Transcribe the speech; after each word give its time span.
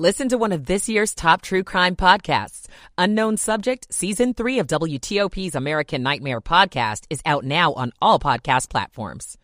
Listen 0.00 0.30
to 0.30 0.38
one 0.38 0.52
of 0.52 0.64
this 0.64 0.88
year's 0.88 1.14
top 1.14 1.42
true 1.42 1.62
crime 1.62 1.94
podcasts. 1.94 2.68
Unknown 2.96 3.36
Subject, 3.36 3.86
Season 3.92 4.32
3 4.32 4.60
of 4.60 4.66
WTOP's 4.66 5.54
American 5.54 6.02
Nightmare 6.02 6.40
podcast 6.40 7.04
is 7.10 7.20
out 7.26 7.44
now 7.44 7.74
on 7.74 7.92
all 8.00 8.18
podcast 8.18 8.70
platforms. 8.70 9.36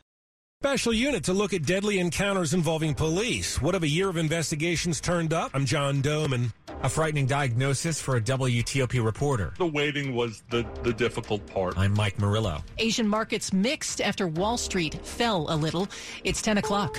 Special 0.63 0.95
unit 0.95 1.25
to 1.25 1.35
look 1.35 1.53
at 1.53 1.67
deadly 1.67 1.99
encounters 1.99 2.55
involving 2.55 2.95
police. 2.95 3.61
What 3.61 3.75
have 3.75 3.83
a 3.83 3.87
year 3.87 4.09
of 4.09 4.17
investigations 4.17 4.99
turned 4.99 5.35
up? 5.35 5.51
I'm 5.53 5.67
John 5.67 6.01
Domen. 6.01 6.51
A 6.83 6.89
frightening 6.89 7.27
diagnosis 7.27 8.01
for 8.01 8.17
a 8.17 8.21
WTOP 8.23 9.05
reporter. 9.05 9.53
The 9.59 9.67
waiting 9.67 10.15
was 10.15 10.43
the, 10.49 10.67
the 10.83 10.95
difficult 10.95 11.47
part. 11.47 11.77
I'm 11.77 11.93
Mike 11.93 12.19
Murillo. 12.19 12.65
Asian 12.79 13.07
markets 13.07 13.53
mixed 13.53 14.01
after 14.01 14.27
Wall 14.27 14.57
Street 14.57 15.07
fell 15.07 15.49
a 15.51 15.57
little. 15.57 15.87
It's 16.25 16.41
10 16.41 16.57
o'clock. 16.57 16.99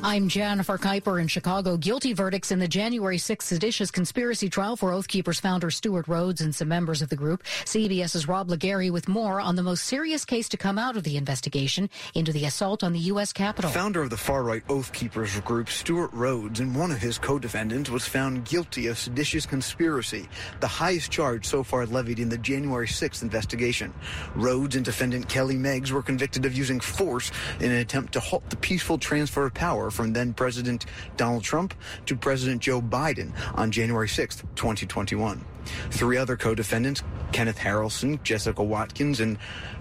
I'm 0.00 0.28
Jennifer 0.28 0.78
Keiper 0.78 1.20
in 1.20 1.26
Chicago. 1.26 1.76
Guilty 1.76 2.12
verdicts 2.12 2.52
in 2.52 2.60
the 2.60 2.68
January 2.68 3.16
6th 3.16 3.42
seditious 3.42 3.90
conspiracy 3.90 4.48
trial 4.48 4.76
for 4.76 4.92
Oath 4.92 5.08
Keepers 5.08 5.40
founder 5.40 5.72
Stewart 5.72 6.06
Rhodes 6.06 6.40
and 6.40 6.54
some 6.54 6.68
members 6.68 7.02
of 7.02 7.08
the 7.08 7.16
group. 7.16 7.42
CBS's 7.64 8.28
Rob 8.28 8.48
Legare 8.48 8.92
with 8.92 9.08
more 9.08 9.40
on 9.40 9.56
the 9.56 9.62
most 9.62 9.82
serious 9.82 10.24
case 10.24 10.48
to 10.50 10.56
come 10.56 10.78
out 10.78 10.96
of 10.96 11.02
the 11.02 11.16
investigation 11.16 11.90
into 12.14 12.32
the 12.32 12.44
assault 12.44 12.84
on 12.84 12.92
the 12.92 13.00
U.S. 13.00 13.32
Capitol. 13.32 13.72
Founder 13.72 14.02
of 14.02 14.10
the 14.10 14.16
far-right 14.16 14.62
Oath 14.68 14.92
Keepers 14.92 15.40
group, 15.40 15.68
Stewart 15.68 16.12
Rhodes, 16.12 16.60
and 16.60 16.76
one 16.76 16.92
of 16.92 16.98
his 16.98 17.18
co-defendants 17.18 17.90
was 17.90 18.06
found 18.06 18.44
guilty 18.44 18.86
of 18.86 19.00
seditious 19.00 19.46
conspiracy, 19.46 20.28
the 20.60 20.68
highest 20.68 21.10
charge 21.10 21.44
so 21.44 21.64
far 21.64 21.86
levied 21.86 22.20
in 22.20 22.28
the 22.28 22.38
January 22.38 22.86
6th 22.86 23.22
investigation. 23.22 23.92
Rhodes 24.36 24.76
and 24.76 24.84
defendant 24.84 25.28
Kelly 25.28 25.56
Meggs 25.56 25.90
were 25.90 26.02
convicted 26.02 26.46
of 26.46 26.56
using 26.56 26.78
force 26.78 27.32
in 27.58 27.72
an 27.72 27.78
attempt 27.78 28.12
to 28.12 28.20
halt 28.20 28.48
the 28.48 28.56
peaceful 28.56 28.96
transfer 28.96 29.46
of 29.46 29.54
power 29.54 29.87
from 29.90 30.12
then 30.12 30.32
President 30.34 30.86
Donald 31.16 31.42
Trump 31.42 31.74
to 32.06 32.16
President 32.16 32.62
Joe 32.62 32.80
Biden 32.80 33.32
on 33.54 33.70
January 33.70 34.08
6, 34.08 34.36
2021. 34.54 35.44
Three 35.90 36.16
other 36.16 36.36
co-defendants, 36.36 37.02
Kenneth 37.32 37.58
Harrelson, 37.58 38.22
Jessica 38.22 38.62
Watkins, 38.62 39.20
and 39.20 39.38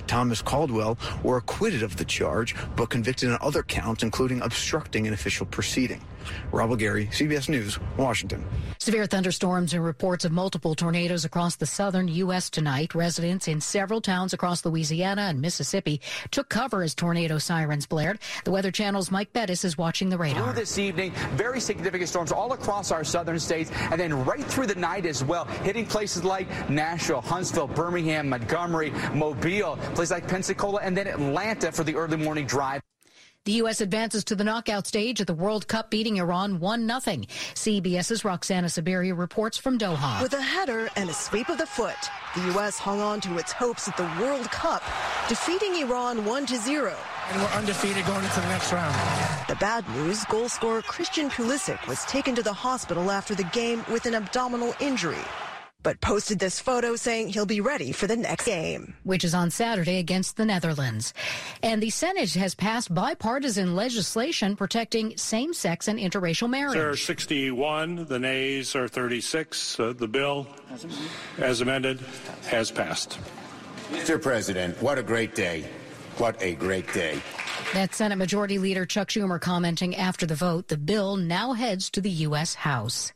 Thomas 0.07 0.41
Caldwell, 0.41 0.97
were 1.23 1.37
acquitted 1.37 1.83
of 1.83 1.97
the 1.97 2.05
charge, 2.05 2.55
but 2.75 2.89
convicted 2.89 3.29
on 3.29 3.37
other 3.41 3.63
counts, 3.63 4.03
including 4.03 4.41
obstructing 4.41 5.07
an 5.07 5.13
official 5.13 5.45
proceeding. 5.45 6.01
Rob 6.51 6.71
Legare, 6.71 7.09
CBS 7.09 7.49
News, 7.49 7.79
Washington. 7.97 8.43
Severe 8.79 9.05
thunderstorms 9.05 9.73
and 9.73 9.83
reports 9.83 10.25
of 10.25 10.31
multiple 10.31 10.75
tornadoes 10.75 11.25
across 11.25 11.55
the 11.55 11.65
southern 11.65 12.07
U.S. 12.07 12.49
tonight. 12.49 12.95
Residents 12.95 13.47
in 13.47 13.61
several 13.61 14.01
towns 14.01 14.33
across 14.33 14.65
Louisiana 14.65 15.23
and 15.23 15.41
Mississippi 15.41 16.01
took 16.31 16.49
cover 16.49 16.83
as 16.83 16.95
tornado 16.95 17.37
sirens 17.37 17.85
blared. 17.85 18.19
The 18.43 18.51
Weather 18.51 18.71
Channel's 18.71 19.11
Mike 19.11 19.33
Bettes 19.33 19.65
is 19.65 19.77
watching 19.77 20.09
the 20.09 20.17
radar. 20.17 20.43
Through 20.43 20.53
this 20.53 20.77
evening, 20.77 21.11
very 21.35 21.59
significant 21.59 22.09
storms 22.09 22.31
all 22.31 22.53
across 22.53 22.91
our 22.91 23.03
southern 23.03 23.39
states, 23.39 23.71
and 23.91 23.99
then 23.99 24.25
right 24.25 24.43
through 24.43 24.67
the 24.67 24.75
night 24.75 25.05
as 25.05 25.23
well, 25.23 25.45
hitting 25.45 25.85
places 25.85 26.23
like 26.23 26.47
Nashville, 26.69 27.21
Huntsville, 27.21 27.67
Birmingham, 27.67 28.29
Montgomery, 28.29 28.91
Mobile, 29.13 29.77
places 29.97 30.11
like 30.11 30.27
Pensacola, 30.27 30.79
and 30.83 30.95
then 30.95 31.07
Atlanta 31.07 31.71
for 31.71 31.83
the 31.83 31.95
early 31.95 32.17
morning 32.17 32.45
drive. 32.45 32.81
The 33.45 33.53
U.S. 33.63 33.81
advances 33.81 34.23
to 34.25 34.35
the 34.35 34.43
knockout 34.43 34.85
stage 34.85 35.21
at 35.21 35.27
the 35.27 35.33
World 35.33 35.67
Cup, 35.67 35.89
beating 35.89 36.17
Iran 36.17 36.59
1 36.59 36.87
0. 37.01 37.21
CBS's 37.55 38.23
Roxana 38.23 38.67
Saberi 38.67 39.17
reports 39.17 39.57
from 39.57 39.79
Doha. 39.79 40.21
With 40.21 40.33
a 40.33 40.41
header 40.41 40.89
and 40.97 41.09
a 41.09 41.13
sweep 41.13 41.49
of 41.49 41.57
the 41.57 41.65
foot, 41.65 41.95
the 42.35 42.43
U.S. 42.53 42.77
hung 42.77 42.99
on 43.01 43.21
to 43.21 43.37
its 43.39 43.51
hopes 43.51 43.87
at 43.87 43.97
the 43.97 44.03
World 44.21 44.51
Cup, 44.51 44.83
defeating 45.29 45.75
Iran 45.77 46.25
1 46.25 46.45
0. 46.45 46.95
And 47.31 47.41
we're 47.41 47.47
undefeated 47.49 48.05
going 48.05 48.23
into 48.23 48.39
the 48.39 48.49
next 48.49 48.71
round. 48.71 48.95
The 49.49 49.55
bad 49.55 49.87
news 49.95 50.25
goal 50.25 50.47
scorer 50.47 50.83
Christian 50.83 51.29
Pulisic 51.29 51.87
was 51.87 52.05
taken 52.05 52.35
to 52.35 52.43
the 52.43 52.53
hospital 52.53 53.09
after 53.09 53.33
the 53.33 53.45
game 53.45 53.83
with 53.89 54.05
an 54.05 54.13
abdominal 54.13 54.75
injury 54.79 55.25
but 55.87 56.01
posted 56.01 56.37
this 56.37 56.59
photo 56.59 56.97
saying 56.97 57.29
he'll 57.29 57.45
be 57.45 57.61
ready 57.61 57.93
for 57.93 58.07
the 58.07 58.15
next 58.17 58.45
game. 58.45 58.93
Which 59.05 59.23
is 59.23 59.33
on 59.33 59.49
Saturday 59.49 59.99
against 59.99 60.35
the 60.35 60.43
Netherlands. 60.43 61.13
And 61.63 61.81
the 61.81 61.91
Senate 61.91 62.33
has 62.33 62.53
passed 62.53 62.93
bipartisan 62.93 63.73
legislation 63.73 64.57
protecting 64.57 65.15
same 65.15 65.53
sex 65.53 65.87
and 65.87 65.97
interracial 65.97 66.49
marriage. 66.49 66.73
There 66.73 66.89
are 66.89 66.97
61, 66.97 68.03
the 68.03 68.19
nays 68.19 68.75
are 68.75 68.89
36. 68.89 69.79
Uh, 69.79 69.93
the 69.93 70.09
bill, 70.09 70.45
as 71.37 71.61
amended, 71.61 72.01
has 72.47 72.69
passed. 72.69 73.17
Mr. 73.91 74.21
President, 74.21 74.75
what 74.81 74.97
a 74.97 75.03
great 75.03 75.35
day. 75.35 75.69
What 76.17 76.35
a 76.43 76.55
great 76.55 76.91
day. 76.91 77.21
That 77.73 77.95
Senate 77.95 78.17
Majority 78.17 78.57
Leader 78.57 78.85
Chuck 78.85 79.07
Schumer 79.07 79.39
commenting 79.39 79.95
after 79.95 80.25
the 80.25 80.35
vote, 80.35 80.67
the 80.67 80.75
bill 80.75 81.15
now 81.15 81.53
heads 81.53 81.89
to 81.91 82.01
the 82.01 82.09
U.S. 82.09 82.55
House. 82.55 83.13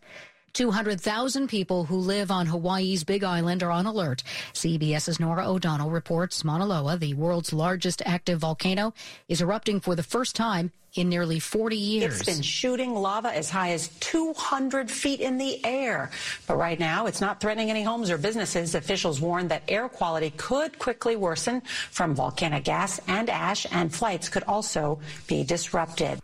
200,000 0.53 1.47
people 1.47 1.85
who 1.85 1.97
live 1.97 2.31
on 2.31 2.47
Hawaii's 2.47 3.03
Big 3.03 3.23
Island 3.23 3.63
are 3.63 3.71
on 3.71 3.85
alert. 3.85 4.23
CBS's 4.53 5.19
Norah 5.19 5.49
O'Donnell 5.49 5.89
reports 5.89 6.43
Mauna 6.43 6.65
Loa, 6.65 6.97
the 6.97 7.13
world's 7.13 7.53
largest 7.53 8.01
active 8.05 8.39
volcano, 8.39 8.93
is 9.27 9.41
erupting 9.41 9.79
for 9.79 9.95
the 9.95 10.03
first 10.03 10.35
time 10.35 10.71
in 10.95 11.07
nearly 11.09 11.39
40 11.39 11.75
years. 11.77 12.19
It's 12.19 12.25
been 12.25 12.41
shooting 12.41 12.93
lava 12.93 13.29
as 13.35 13.49
high 13.49 13.71
as 13.71 13.87
200 13.99 14.91
feet 14.91 15.21
in 15.21 15.37
the 15.37 15.63
air. 15.65 16.11
But 16.47 16.57
right 16.57 16.79
now, 16.79 17.05
it's 17.05 17.21
not 17.21 17.39
threatening 17.39 17.69
any 17.69 17.83
homes 17.83 18.09
or 18.09 18.17
businesses. 18.17 18.75
Officials 18.75 19.21
warn 19.21 19.47
that 19.47 19.63
air 19.67 19.87
quality 19.87 20.31
could 20.31 20.77
quickly 20.79 21.15
worsen 21.15 21.61
from 21.91 22.13
volcanic 22.13 22.65
gas 22.65 22.99
and 23.07 23.29
ash, 23.29 23.65
and 23.71 23.93
flights 23.93 24.27
could 24.27 24.43
also 24.43 24.99
be 25.27 25.43
disrupted. 25.43 26.19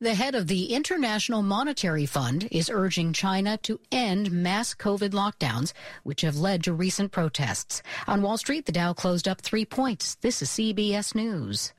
The 0.00 0.14
head 0.14 0.36
of 0.36 0.46
the 0.46 0.66
International 0.66 1.42
Monetary 1.42 2.06
Fund 2.06 2.46
is 2.52 2.70
urging 2.72 3.12
China 3.12 3.56
to 3.64 3.80
end 3.90 4.30
mass 4.30 4.72
COVID 4.72 5.10
lockdowns, 5.10 5.72
which 6.04 6.20
have 6.20 6.36
led 6.36 6.62
to 6.64 6.72
recent 6.72 7.10
protests. 7.10 7.82
On 8.06 8.22
Wall 8.22 8.38
Street, 8.38 8.66
the 8.66 8.70
Dow 8.70 8.92
closed 8.92 9.26
up 9.26 9.40
three 9.40 9.64
points. 9.64 10.14
This 10.20 10.40
is 10.40 10.50
CBS 10.50 11.16
News. 11.16 11.72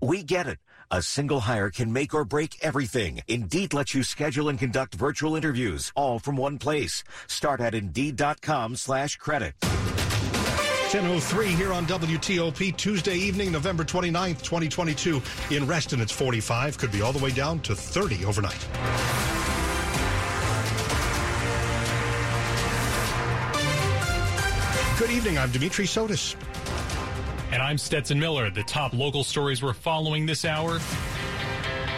We 0.00 0.22
get 0.22 0.46
it. 0.46 0.60
A 0.92 1.02
single 1.02 1.40
hire 1.40 1.70
can 1.70 1.92
make 1.92 2.14
or 2.14 2.24
break 2.24 2.56
everything. 2.62 3.18
Indeed 3.26 3.74
lets 3.74 3.94
you 3.96 4.04
schedule 4.04 4.48
and 4.48 4.56
conduct 4.56 4.94
virtual 4.94 5.34
interviews 5.34 5.90
all 5.96 6.20
from 6.20 6.36
one 6.36 6.58
place. 6.58 7.02
Start 7.26 7.60
at 7.60 7.74
Indeed.com 7.74 8.76
slash 8.76 9.16
credit. 9.16 9.54
10.03 10.94 11.46
here 11.46 11.72
on 11.72 11.84
WTOP, 11.86 12.76
Tuesday 12.76 13.16
evening, 13.16 13.50
November 13.50 13.82
29th, 13.82 14.42
2022. 14.42 15.20
In 15.50 15.66
Reston, 15.66 16.00
it's 16.00 16.12
45. 16.12 16.78
Could 16.78 16.92
be 16.92 17.02
all 17.02 17.12
the 17.12 17.18
way 17.18 17.32
down 17.32 17.58
to 17.62 17.74
30 17.74 18.24
overnight. 18.24 18.68
Good 24.96 25.10
evening. 25.10 25.36
I'm 25.36 25.50
Dimitri 25.50 25.86
Sotis. 25.86 26.36
And 27.50 27.60
I'm 27.60 27.76
Stetson 27.76 28.20
Miller. 28.20 28.48
The 28.48 28.62
top 28.62 28.92
local 28.92 29.24
stories 29.24 29.64
we're 29.64 29.72
following 29.72 30.26
this 30.26 30.44
hour. 30.44 30.78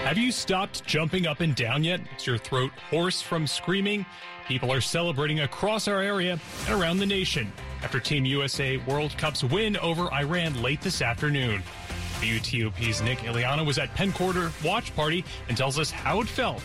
Have 0.04 0.16
you 0.16 0.32
stopped 0.32 0.86
jumping 0.86 1.26
up 1.26 1.40
and 1.40 1.54
down 1.54 1.84
yet? 1.84 2.00
Is 2.16 2.26
your 2.26 2.38
throat 2.38 2.70
hoarse 2.88 3.20
from 3.20 3.46
screaming? 3.46 4.06
People 4.48 4.72
are 4.72 4.80
celebrating 4.80 5.40
across 5.40 5.86
our 5.86 6.00
area 6.00 6.40
and 6.66 6.80
around 6.80 6.96
the 6.96 7.04
nation 7.04 7.52
after 7.86 8.00
Team 8.00 8.24
USA 8.24 8.78
World 8.78 9.16
Cup's 9.16 9.44
win 9.44 9.76
over 9.76 10.12
Iran 10.12 10.60
late 10.60 10.80
this 10.80 11.00
afternoon. 11.00 11.62
WTOP's 12.14 13.00
Dick 13.00 13.18
Uliano 13.18 13.64
was 13.64 13.78
at 13.78 13.94
Penn 13.94 14.10
Quarter 14.10 14.50
watch 14.64 14.92
party 14.96 15.24
and 15.48 15.56
tells 15.56 15.78
us 15.78 15.88
how 15.88 16.20
it 16.20 16.26
felt 16.26 16.60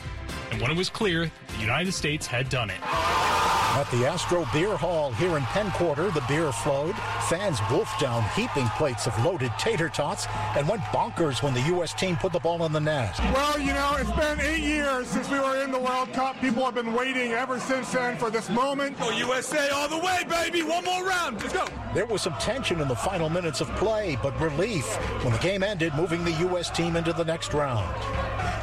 and 0.52 0.62
when 0.62 0.72
it 0.72 0.78
was 0.78 0.90
clear 0.90 1.32
the 1.48 1.60
United 1.60 1.92
States 1.92 2.28
had 2.28 2.50
done 2.50 2.70
it. 2.70 2.80
At 3.74 3.90
the 3.90 4.06
Astro 4.06 4.46
Beer 4.52 4.76
Hall 4.76 5.14
here 5.14 5.38
in 5.38 5.44
Penn 5.44 5.72
Quarter, 5.72 6.12
the 6.12 6.20
beer 6.28 6.52
flowed. 6.52 6.94
Fans 7.30 7.58
wolfed 7.72 8.02
down 8.02 8.22
heaping 8.36 8.68
plates 8.72 9.08
of 9.08 9.18
loaded 9.24 9.50
tater 9.58 9.88
tots 9.88 10.28
and 10.58 10.68
went 10.68 10.82
bonkers 10.92 11.42
when 11.42 11.54
the 11.54 11.62
U.S. 11.62 11.94
team 11.94 12.18
put 12.18 12.34
the 12.34 12.40
ball 12.40 12.66
in 12.66 12.74
the 12.74 12.82
net. 12.82 13.18
Well, 13.34 13.58
you 13.58 13.74
know, 13.74 13.96
it's 13.98 14.12
been 14.12 14.42
eight 14.42 14.62
years 14.62 15.08
since 15.08 15.30
we 15.30 15.40
were 15.40 15.64
in 15.64 15.72
the 15.72 15.80
World 15.80 16.12
Cup. 16.12 16.40
People 16.42 16.66
have 16.66 16.76
been 16.76 16.92
waiting 16.92 17.32
ever 17.32 17.62
since 17.62 17.94
then 17.94 18.18
for 18.18 18.30
this 18.30 18.50
moment. 18.50 19.00
Go 19.00 19.10
USA 19.12 19.70
all 19.70 19.88
the 19.88 20.00
way, 20.00 20.26
baby. 20.28 20.64
One 20.64 20.84
more 20.84 21.06
round. 21.06 21.42
Let's 21.42 21.54
go. 21.54 21.66
There 21.94 22.06
was 22.06 22.22
some 22.22 22.34
tension 22.40 22.82
in 22.82 22.90
the 22.90 22.96
final 22.96 23.30
minutes 23.30 23.62
of 23.62 23.70
play, 23.78 24.18
but 24.22 24.38
relief 24.42 24.86
when 25.24 25.32
the 25.32 25.40
game 25.40 25.64
ended, 25.64 25.96
moving 25.96 26.26
the 26.26 26.34
U.S. 26.50 26.70
team 26.70 26.98
into 26.98 27.14
the 27.14 27.24
next 27.24 27.54
round. 27.54 27.96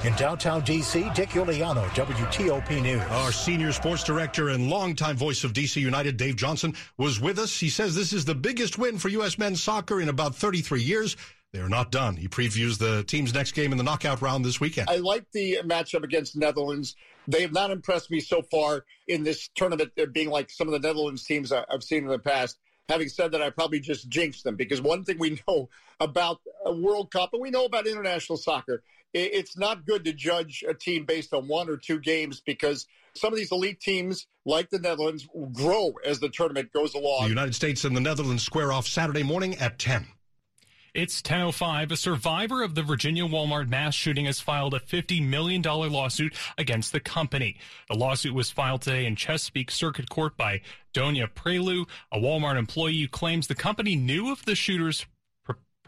In 0.04 0.14
downtown 0.14 0.60
D.C., 0.60 1.10
Dick 1.12 1.30
Uliano, 1.30 1.84
WTOP 1.88 2.80
News. 2.80 3.02
Our 3.10 3.32
senior 3.32 3.72
sports 3.72 4.04
director 4.04 4.50
and 4.50 4.70
longtime 4.70 5.16
voice 5.16 5.42
of 5.42 5.52
D.C. 5.52 5.80
United, 5.80 6.16
Dave 6.16 6.36
Johnson, 6.36 6.76
was 6.98 7.20
with 7.20 7.36
us. 7.40 7.58
He 7.58 7.68
says 7.68 7.96
this 7.96 8.12
is 8.12 8.24
the 8.24 8.34
biggest 8.34 8.78
win 8.78 8.98
for 8.98 9.08
U.S. 9.08 9.38
men's 9.38 9.60
soccer 9.60 10.00
in 10.00 10.08
about 10.08 10.36
33 10.36 10.82
years. 10.82 11.16
They 11.52 11.58
are 11.58 11.68
not 11.68 11.90
done. 11.90 12.14
He 12.14 12.28
previews 12.28 12.78
the 12.78 13.02
team's 13.04 13.34
next 13.34 13.52
game 13.52 13.72
in 13.72 13.78
the 13.78 13.82
knockout 13.82 14.22
round 14.22 14.44
this 14.44 14.60
weekend. 14.60 14.88
I 14.88 14.98
like 14.98 15.24
the 15.32 15.58
matchup 15.64 16.04
against 16.04 16.34
the 16.34 16.40
Netherlands. 16.40 16.94
They 17.26 17.42
have 17.42 17.52
not 17.52 17.72
impressed 17.72 18.08
me 18.08 18.20
so 18.20 18.42
far 18.42 18.84
in 19.08 19.24
this 19.24 19.48
tournament, 19.56 19.90
being 20.12 20.30
like 20.30 20.48
some 20.50 20.68
of 20.68 20.72
the 20.72 20.86
Netherlands 20.86 21.24
teams 21.24 21.50
I've 21.50 21.82
seen 21.82 22.04
in 22.04 22.08
the 22.08 22.20
past. 22.20 22.58
Having 22.88 23.08
said 23.08 23.32
that, 23.32 23.42
I 23.42 23.50
probably 23.50 23.80
just 23.80 24.08
jinxed 24.08 24.44
them 24.44 24.54
because 24.54 24.80
one 24.80 25.04
thing 25.04 25.18
we 25.18 25.42
know 25.48 25.68
about 25.98 26.40
a 26.64 26.72
World 26.72 27.10
Cup 27.10 27.30
and 27.32 27.42
we 27.42 27.50
know 27.50 27.64
about 27.64 27.86
international 27.86 28.36
soccer, 28.36 28.82
it's 29.14 29.56
not 29.56 29.86
good 29.86 30.04
to 30.04 30.12
judge 30.12 30.64
a 30.68 30.74
team 30.74 31.04
based 31.04 31.32
on 31.32 31.48
one 31.48 31.68
or 31.68 31.76
two 31.76 31.98
games 31.98 32.42
because 32.44 32.86
some 33.14 33.32
of 33.32 33.38
these 33.38 33.52
elite 33.52 33.80
teams, 33.80 34.26
like 34.44 34.70
the 34.70 34.78
Netherlands, 34.78 35.26
will 35.34 35.48
grow 35.48 35.92
as 36.04 36.20
the 36.20 36.28
tournament 36.28 36.72
goes 36.72 36.94
along. 36.94 37.24
The 37.24 37.30
United 37.30 37.54
States 37.54 37.84
and 37.84 37.96
the 37.96 38.00
Netherlands 38.00 38.42
square 38.42 38.72
off 38.72 38.86
Saturday 38.86 39.22
morning 39.22 39.56
at 39.56 39.78
10. 39.78 40.06
It's 40.94 41.20
10:05. 41.22 41.92
A 41.92 41.96
survivor 41.96 42.62
of 42.62 42.74
the 42.74 42.82
Virginia 42.82 43.24
Walmart 43.24 43.68
mass 43.68 43.94
shooting 43.94 44.24
has 44.24 44.40
filed 44.40 44.74
a 44.74 44.80
$50 44.80 45.24
million 45.26 45.62
lawsuit 45.62 46.34
against 46.56 46.92
the 46.92 47.00
company. 47.00 47.58
The 47.88 47.96
lawsuit 47.96 48.34
was 48.34 48.50
filed 48.50 48.82
today 48.82 49.04
in 49.04 49.14
Chesapeake 49.14 49.70
Circuit 49.70 50.08
Court 50.08 50.36
by 50.36 50.62
Donya 50.94 51.32
Prioleau, 51.32 51.86
a 52.10 52.18
Walmart 52.18 52.58
employee 52.58 53.02
who 53.02 53.08
claims 53.08 53.46
the 53.46 53.54
company 53.54 53.96
knew 53.96 54.32
of 54.32 54.44
the 54.44 54.54
shooter's 54.54 55.06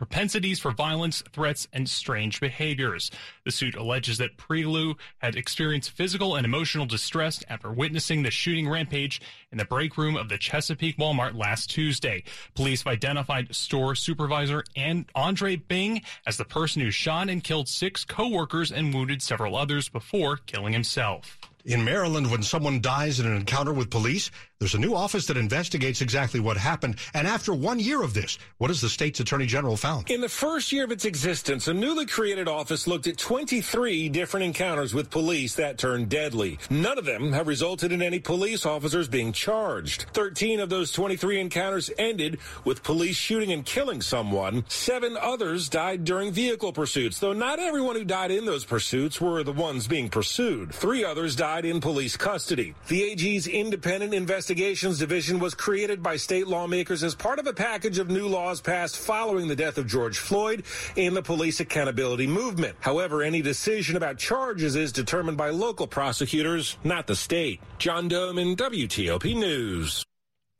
propensities 0.00 0.58
for 0.58 0.70
violence, 0.70 1.22
threats, 1.30 1.68
and 1.74 1.86
strange 1.86 2.40
behaviors. 2.40 3.10
The 3.44 3.50
suit 3.50 3.74
alleges 3.74 4.16
that 4.16 4.38
Prioleau 4.38 4.94
had 5.18 5.36
experienced 5.36 5.90
physical 5.90 6.36
and 6.36 6.46
emotional 6.46 6.86
distress 6.86 7.44
after 7.50 7.70
witnessing 7.70 8.22
the 8.22 8.30
shooting 8.30 8.66
rampage 8.66 9.20
in 9.52 9.58
the 9.58 9.66
break 9.66 9.98
room 9.98 10.16
of 10.16 10.30
the 10.30 10.38
Chesapeake 10.38 10.96
Walmart 10.96 11.36
last 11.36 11.68
Tuesday. 11.68 12.24
Police 12.54 12.82
have 12.82 12.94
identified 12.94 13.54
store 13.54 13.94
supervisor 13.94 14.64
and 14.74 15.04
Andre 15.14 15.56
Bing 15.56 16.00
as 16.26 16.38
the 16.38 16.46
person 16.46 16.80
who 16.80 16.90
shot 16.90 17.28
and 17.28 17.44
killed 17.44 17.68
six 17.68 18.02
coworkers 18.02 18.72
and 18.72 18.94
wounded 18.94 19.20
several 19.20 19.54
others 19.54 19.90
before 19.90 20.38
killing 20.38 20.72
himself. 20.72 21.38
In 21.66 21.84
Maryland, 21.84 22.30
when 22.30 22.42
someone 22.42 22.80
dies 22.80 23.20
in 23.20 23.26
an 23.26 23.36
encounter 23.36 23.72
with 23.72 23.90
police, 23.90 24.30
there's 24.60 24.74
a 24.74 24.78
new 24.78 24.94
office 24.94 25.26
that 25.26 25.36
investigates 25.36 26.00
exactly 26.00 26.40
what 26.40 26.56
happened. 26.56 26.96
And 27.12 27.26
after 27.26 27.52
one 27.52 27.78
year 27.78 28.02
of 28.02 28.14
this, 28.14 28.38
what 28.58 28.68
has 28.68 28.80
the 28.80 28.88
state's 28.88 29.20
attorney 29.20 29.46
general 29.46 29.76
found? 29.76 30.10
In 30.10 30.22
the 30.22 30.28
first 30.28 30.72
year 30.72 30.84
of 30.84 30.90
its 30.90 31.04
existence, 31.04 31.68
a 31.68 31.74
newly 31.74 32.06
created 32.06 32.48
office 32.48 32.86
looked 32.86 33.06
at 33.06 33.18
23 33.18 34.08
different 34.08 34.44
encounters 34.44 34.94
with 34.94 35.10
police 35.10 35.54
that 35.56 35.76
turned 35.76 36.08
deadly. 36.08 36.58
None 36.70 36.98
of 36.98 37.04
them 37.04 37.32
have 37.32 37.46
resulted 37.46 37.92
in 37.92 38.00
any 38.00 38.20
police 38.20 38.64
officers 38.64 39.08
being 39.08 39.32
charged. 39.32 40.06
13 40.14 40.60
of 40.60 40.70
those 40.70 40.92
23 40.92 41.40
encounters 41.40 41.90
ended 41.98 42.38
with 42.64 42.82
police 42.82 43.16
shooting 43.16 43.52
and 43.52 43.66
killing 43.66 44.00
someone. 44.00 44.64
Seven 44.68 45.16
others 45.20 45.68
died 45.68 46.04
during 46.04 46.32
vehicle 46.32 46.72
pursuits, 46.72 47.18
though 47.18 47.32
not 47.34 47.58
everyone 47.58 47.96
who 47.96 48.04
died 48.04 48.30
in 48.30 48.46
those 48.46 48.64
pursuits 48.64 49.20
were 49.20 49.42
the 49.42 49.52
ones 49.52 49.86
being 49.86 50.08
pursued. 50.08 50.74
Three 50.74 51.04
others 51.04 51.36
died 51.36 51.49
in 51.58 51.80
police 51.80 52.16
custody. 52.16 52.74
The 52.88 53.02
AG's 53.10 53.46
independent 53.46 54.14
Investigations 54.14 54.98
Division 54.98 55.38
was 55.38 55.54
created 55.54 56.02
by 56.02 56.16
state 56.16 56.46
lawmakers 56.46 57.02
as 57.02 57.14
part 57.14 57.38
of 57.38 57.46
a 57.46 57.52
package 57.52 57.98
of 57.98 58.08
new 58.08 58.28
laws 58.28 58.60
passed 58.60 58.96
following 58.96 59.48
the 59.48 59.56
death 59.56 59.76
of 59.76 59.86
George 59.86 60.18
Floyd 60.18 60.64
in 60.96 61.14
the 61.14 61.22
police 61.22 61.60
accountability 61.60 62.26
movement. 62.26 62.76
However, 62.80 63.22
any 63.22 63.42
decision 63.42 63.96
about 63.96 64.18
charges 64.18 64.76
is 64.76 64.92
determined 64.92 65.36
by 65.36 65.50
local 65.50 65.86
prosecutors, 65.86 66.76
not 66.84 67.06
the 67.06 67.16
state. 67.16 67.60
John 67.78 68.08
Domen 68.08 68.56
WTOP 68.56 69.36
News. 69.36 70.04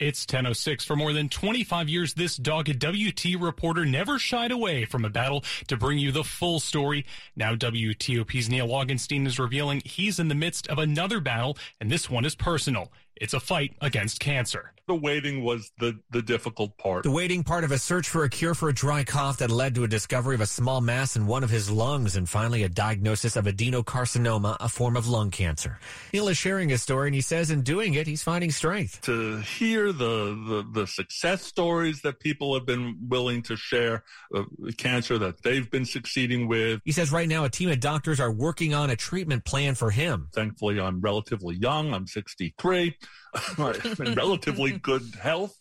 It's 0.00 0.22
1006. 0.22 0.86
For 0.86 0.96
more 0.96 1.12
than 1.12 1.28
25 1.28 1.90
years, 1.90 2.14
this 2.14 2.38
dogged 2.38 2.82
WT 2.82 3.38
reporter 3.38 3.84
never 3.84 4.18
shied 4.18 4.50
away 4.50 4.86
from 4.86 5.04
a 5.04 5.10
battle 5.10 5.44
to 5.68 5.76
bring 5.76 5.98
you 5.98 6.10
the 6.10 6.24
full 6.24 6.58
story. 6.58 7.04
Now 7.36 7.54
WTOP's 7.54 8.48
Neil 8.48 8.68
Augenstein 8.68 9.26
is 9.26 9.38
revealing 9.38 9.82
he's 9.84 10.18
in 10.18 10.28
the 10.28 10.34
midst 10.34 10.66
of 10.68 10.78
another 10.78 11.20
battle, 11.20 11.58
and 11.82 11.90
this 11.90 12.08
one 12.08 12.24
is 12.24 12.34
personal. 12.34 12.90
It's 13.14 13.34
a 13.34 13.40
fight 13.40 13.74
against 13.82 14.20
cancer. 14.20 14.72
The 14.90 14.96
waiting 14.96 15.44
was 15.44 15.70
the, 15.78 16.00
the 16.10 16.20
difficult 16.20 16.76
part. 16.76 17.04
The 17.04 17.12
waiting 17.12 17.44
part 17.44 17.62
of 17.62 17.70
a 17.70 17.78
search 17.78 18.08
for 18.08 18.24
a 18.24 18.28
cure 18.28 18.54
for 18.54 18.70
a 18.70 18.74
dry 18.74 19.04
cough 19.04 19.38
that 19.38 19.48
led 19.48 19.76
to 19.76 19.84
a 19.84 19.86
discovery 19.86 20.34
of 20.34 20.40
a 20.40 20.46
small 20.46 20.80
mass 20.80 21.14
in 21.14 21.28
one 21.28 21.44
of 21.44 21.50
his 21.50 21.70
lungs 21.70 22.16
and 22.16 22.28
finally 22.28 22.64
a 22.64 22.68
diagnosis 22.68 23.36
of 23.36 23.44
adenocarcinoma, 23.44 24.56
a 24.58 24.68
form 24.68 24.96
of 24.96 25.06
lung 25.06 25.30
cancer. 25.30 25.78
Neil 26.12 26.26
is 26.26 26.36
sharing 26.36 26.68
his 26.68 26.82
story 26.82 27.06
and 27.06 27.14
he 27.14 27.20
says 27.20 27.52
in 27.52 27.62
doing 27.62 27.94
it, 27.94 28.08
he's 28.08 28.24
finding 28.24 28.50
strength. 28.50 29.00
To 29.02 29.38
hear 29.42 29.92
the, 29.92 30.34
the, 30.48 30.80
the 30.80 30.86
success 30.88 31.42
stories 31.42 32.02
that 32.02 32.18
people 32.18 32.52
have 32.54 32.66
been 32.66 32.98
willing 33.08 33.42
to 33.42 33.54
share, 33.54 34.02
uh, 34.34 34.42
cancer 34.76 35.18
that 35.18 35.44
they've 35.44 35.70
been 35.70 35.84
succeeding 35.84 36.48
with. 36.48 36.80
He 36.84 36.90
says 36.90 37.12
right 37.12 37.28
now 37.28 37.44
a 37.44 37.48
team 37.48 37.70
of 37.70 37.78
doctors 37.78 38.18
are 38.18 38.32
working 38.32 38.74
on 38.74 38.90
a 38.90 38.96
treatment 38.96 39.44
plan 39.44 39.76
for 39.76 39.92
him. 39.92 40.30
Thankfully, 40.34 40.80
I'm 40.80 41.00
relatively 41.00 41.54
young. 41.54 41.94
I'm 41.94 42.08
63. 42.08 42.96
in 43.58 44.14
relatively 44.14 44.78
good 44.82 45.02
health 45.20 45.56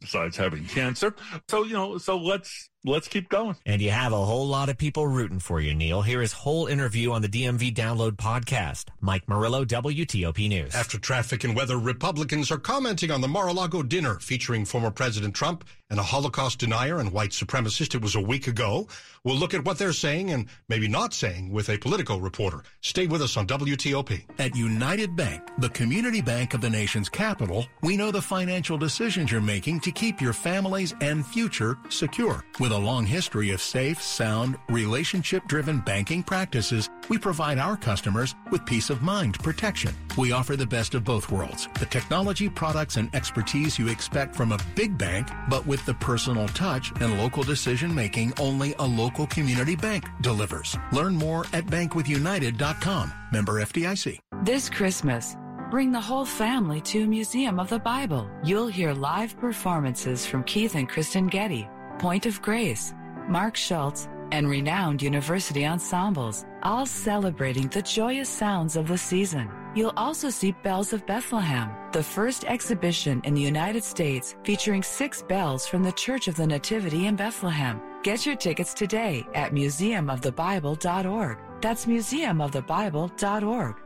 besides 0.00 0.36
having 0.36 0.64
cancer. 0.66 1.14
So, 1.48 1.64
you 1.64 1.72
know, 1.72 1.98
so 1.98 2.18
let's 2.18 2.68
let's 2.84 3.08
keep 3.08 3.28
going. 3.28 3.56
And 3.66 3.80
you 3.82 3.90
have 3.90 4.12
a 4.12 4.24
whole 4.24 4.46
lot 4.46 4.68
of 4.68 4.78
people 4.78 5.06
rooting 5.06 5.38
for 5.40 5.60
you, 5.60 5.74
Neil. 5.74 6.02
Here 6.02 6.22
is 6.22 6.32
whole 6.32 6.66
interview 6.66 7.12
on 7.12 7.22
the 7.22 7.28
DMV 7.28 7.74
Download 7.74 8.12
podcast. 8.12 8.86
Mike 9.00 9.28
Murillo, 9.28 9.64
WTOP 9.64 10.48
News. 10.48 10.74
After 10.74 10.98
traffic 10.98 11.44
and 11.44 11.56
weather, 11.56 11.78
Republicans 11.78 12.50
are 12.50 12.58
commenting 12.58 13.10
on 13.10 13.20
the 13.20 13.28
Mar-a-Lago 13.28 13.82
dinner 13.82 14.18
featuring 14.20 14.64
former 14.64 14.90
President 14.90 15.34
Trump 15.34 15.64
and 15.90 16.00
a 16.00 16.02
Holocaust 16.02 16.58
denier 16.58 16.98
and 16.98 17.12
white 17.12 17.30
supremacist. 17.30 17.94
It 17.94 18.02
was 18.02 18.16
a 18.16 18.20
week 18.20 18.48
ago. 18.48 18.88
We'll 19.22 19.36
look 19.36 19.54
at 19.54 19.64
what 19.64 19.78
they're 19.78 19.92
saying 19.92 20.30
and 20.30 20.46
maybe 20.68 20.88
not 20.88 21.14
saying 21.14 21.52
with 21.52 21.68
a 21.68 21.78
political 21.78 22.20
reporter. 22.20 22.62
Stay 22.80 23.06
with 23.06 23.22
us 23.22 23.36
on 23.36 23.46
WTOP. 23.46 24.24
At 24.38 24.56
United 24.56 25.14
Bank, 25.14 25.42
the 25.58 25.68
community 25.70 26.20
bank 26.20 26.54
of 26.54 26.60
the 26.60 26.70
nation's 26.70 27.08
capital, 27.08 27.66
we 27.82 27.96
know 27.96 28.10
the 28.10 28.22
financial 28.22 28.76
decisions 28.76 29.30
you're 29.30 29.40
making 29.40 29.80
to 29.80 29.92
keep 29.92 30.20
your 30.20 30.32
families 30.32 30.94
and 31.00 31.24
future 31.24 31.78
secure. 31.88 32.44
With 32.58 32.65
a 32.72 32.78
long 32.78 33.06
history 33.06 33.50
of 33.50 33.60
safe, 33.60 34.02
sound, 34.02 34.56
relationship-driven 34.68 35.80
banking 35.80 36.22
practices, 36.22 36.90
we 37.08 37.18
provide 37.18 37.58
our 37.58 37.76
customers 37.76 38.34
with 38.50 38.64
peace 38.66 38.90
of 38.90 39.02
mind 39.02 39.38
protection. 39.40 39.94
We 40.16 40.32
offer 40.32 40.56
the 40.56 40.66
best 40.66 40.94
of 40.94 41.04
both 41.04 41.30
worlds, 41.30 41.68
the 41.78 41.86
technology, 41.86 42.48
products, 42.48 42.96
and 42.96 43.14
expertise 43.14 43.78
you 43.78 43.88
expect 43.88 44.34
from 44.34 44.52
a 44.52 44.58
big 44.74 44.96
bank, 44.96 45.28
but 45.48 45.66
with 45.66 45.84
the 45.86 45.94
personal 45.94 46.48
touch 46.48 46.92
and 47.00 47.18
local 47.18 47.42
decision 47.42 47.94
making 47.94 48.32
only 48.38 48.74
a 48.78 48.84
local 48.84 49.26
community 49.26 49.76
bank 49.76 50.04
delivers. 50.20 50.76
Learn 50.92 51.14
more 51.14 51.46
at 51.52 51.66
bankwithunited.com. 51.66 53.12
Member 53.32 53.60
FDIC. 53.60 54.18
This 54.44 54.70
Christmas, 54.70 55.36
Bring 55.68 55.90
the 55.90 56.00
whole 56.00 56.24
family 56.24 56.80
to 56.82 57.08
Museum 57.08 57.58
of 57.58 57.68
the 57.68 57.80
Bible. 57.80 58.30
You'll 58.44 58.68
hear 58.68 58.92
live 58.92 59.36
performances 59.36 60.24
from 60.24 60.44
Keith 60.44 60.76
and 60.76 60.88
Kristen 60.88 61.26
Getty, 61.26 61.68
Point 61.98 62.26
of 62.26 62.42
Grace, 62.42 62.92
Mark 63.28 63.56
Schultz, 63.56 64.08
and 64.32 64.50
renowned 64.50 65.00
university 65.00 65.64
ensembles, 65.64 66.44
all 66.62 66.84
celebrating 66.84 67.68
the 67.68 67.80
joyous 67.80 68.28
sounds 68.28 68.76
of 68.76 68.88
the 68.88 68.98
season. 68.98 69.50
You'll 69.74 69.94
also 69.96 70.28
see 70.28 70.52
Bells 70.52 70.92
of 70.92 71.06
Bethlehem, 71.06 71.70
the 71.92 72.02
first 72.02 72.44
exhibition 72.44 73.22
in 73.24 73.34
the 73.34 73.40
United 73.40 73.82
States 73.84 74.34
featuring 74.44 74.82
six 74.82 75.22
bells 75.22 75.66
from 75.66 75.82
the 75.82 75.92
Church 75.92 76.28
of 76.28 76.36
the 76.36 76.46
Nativity 76.46 77.06
in 77.06 77.16
Bethlehem. 77.16 77.80
Get 78.02 78.26
your 78.26 78.36
tickets 78.36 78.74
today 78.74 79.26
at 79.34 79.52
museumofthebible.org. 79.52 81.38
That's 81.62 81.86
museumofthebible.org. 81.86 83.76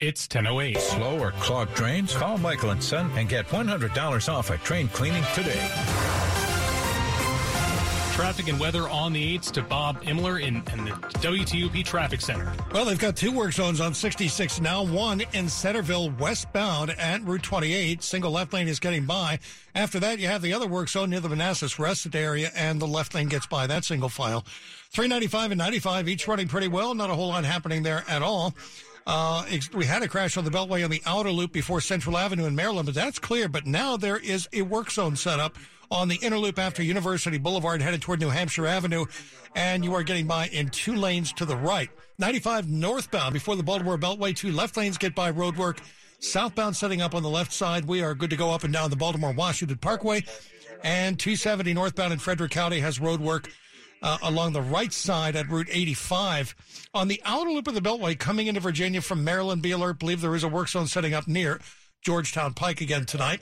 It's 0.00 0.28
1008. 0.32 0.78
Slow 0.78 1.18
or 1.18 1.32
clogged 1.32 1.74
drains? 1.74 2.14
Call 2.14 2.38
Michael 2.38 2.70
and 2.70 2.82
Son 2.82 3.10
and 3.16 3.28
get 3.28 3.48
$100 3.48 4.32
off 4.32 4.50
a 4.50 4.58
train 4.58 4.88
cleaning 4.88 5.24
today. 5.34 6.07
Traffic 8.18 8.48
and 8.48 8.58
weather 8.58 8.88
on 8.88 9.12
the 9.12 9.38
8s 9.38 9.52
to 9.52 9.62
Bob 9.62 10.02
Imler 10.02 10.42
in, 10.42 10.56
in 10.72 10.84
the 10.84 10.90
WTOP 11.20 11.84
Traffic 11.84 12.20
Center. 12.20 12.52
Well, 12.72 12.84
they've 12.84 12.98
got 12.98 13.14
two 13.14 13.30
work 13.30 13.52
zones 13.52 13.80
on 13.80 13.94
66 13.94 14.60
now, 14.60 14.82
one 14.82 15.22
in 15.34 15.48
Centreville 15.48 16.10
westbound 16.10 16.90
at 16.90 17.22
Route 17.22 17.44
28. 17.44 18.02
Single 18.02 18.32
left 18.32 18.52
lane 18.52 18.66
is 18.66 18.80
getting 18.80 19.04
by. 19.04 19.38
After 19.76 20.00
that, 20.00 20.18
you 20.18 20.26
have 20.26 20.42
the 20.42 20.52
other 20.52 20.66
work 20.66 20.88
zone 20.88 21.10
near 21.10 21.20
the 21.20 21.28
Manassas 21.28 21.78
Rested 21.78 22.16
area, 22.16 22.50
and 22.56 22.82
the 22.82 22.88
left 22.88 23.14
lane 23.14 23.28
gets 23.28 23.46
by 23.46 23.68
that 23.68 23.84
single 23.84 24.08
file. 24.08 24.44
395 24.90 25.52
and 25.52 25.58
95, 25.60 26.08
each 26.08 26.26
running 26.26 26.48
pretty 26.48 26.66
well. 26.66 26.96
Not 26.96 27.10
a 27.10 27.14
whole 27.14 27.28
lot 27.28 27.44
happening 27.44 27.84
there 27.84 28.02
at 28.08 28.22
all. 28.22 28.52
Uh, 29.08 29.42
we 29.72 29.86
had 29.86 30.02
a 30.02 30.08
crash 30.08 30.36
on 30.36 30.44
the 30.44 30.50
Beltway 30.50 30.84
on 30.84 30.90
the 30.90 31.00
outer 31.06 31.32
loop 31.32 31.50
before 31.50 31.80
Central 31.80 32.18
Avenue 32.18 32.44
in 32.44 32.54
Maryland, 32.54 32.84
but 32.84 32.94
that's 32.94 33.18
clear. 33.18 33.48
But 33.48 33.66
now 33.66 33.96
there 33.96 34.18
is 34.18 34.46
a 34.52 34.60
work 34.60 34.90
zone 34.90 35.16
set 35.16 35.40
up 35.40 35.56
on 35.90 36.08
the 36.08 36.16
inner 36.16 36.38
loop 36.38 36.58
after 36.58 36.82
University 36.82 37.38
Boulevard 37.38 37.80
headed 37.80 38.02
toward 38.02 38.20
New 38.20 38.28
Hampshire 38.28 38.66
Avenue, 38.66 39.06
and 39.56 39.82
you 39.82 39.94
are 39.94 40.02
getting 40.02 40.26
by 40.26 40.48
in 40.48 40.68
two 40.68 40.94
lanes 40.94 41.32
to 41.32 41.46
the 41.46 41.56
right. 41.56 41.88
95 42.18 42.68
northbound 42.68 43.32
before 43.32 43.56
the 43.56 43.62
Baltimore 43.62 43.96
Beltway, 43.96 44.36
two 44.36 44.52
left 44.52 44.76
lanes 44.76 44.98
get 44.98 45.14
by 45.14 45.32
roadwork. 45.32 45.78
Southbound 46.20 46.76
setting 46.76 47.00
up 47.00 47.14
on 47.14 47.22
the 47.22 47.30
left 47.30 47.52
side. 47.52 47.86
We 47.86 48.02
are 48.02 48.14
good 48.14 48.28
to 48.28 48.36
go 48.36 48.50
up 48.50 48.62
and 48.62 48.74
down 48.74 48.90
the 48.90 48.96
Baltimore 48.96 49.32
Washington 49.32 49.78
Parkway. 49.78 50.24
And 50.84 51.18
270 51.18 51.72
northbound 51.72 52.12
in 52.12 52.18
Frederick 52.18 52.50
County 52.50 52.80
has 52.80 52.98
roadwork 52.98 53.48
uh, 54.02 54.18
along 54.22 54.52
the 54.52 54.62
right 54.62 54.92
side 54.92 55.36
at 55.36 55.48
Route 55.48 55.68
85. 55.70 56.54
On 56.94 57.08
the 57.08 57.20
outer 57.24 57.50
loop 57.50 57.68
of 57.68 57.74
the 57.74 57.80
Beltway 57.80 58.18
coming 58.18 58.46
into 58.46 58.60
Virginia 58.60 59.00
from 59.00 59.24
Maryland, 59.24 59.62
be 59.62 59.70
alert. 59.70 59.98
Believe 59.98 60.20
there 60.20 60.34
is 60.34 60.44
a 60.44 60.48
work 60.48 60.68
zone 60.68 60.86
setting 60.86 61.14
up 61.14 61.28
near 61.28 61.60
Georgetown 62.02 62.54
Pike 62.54 62.80
again 62.80 63.06
tonight. 63.06 63.40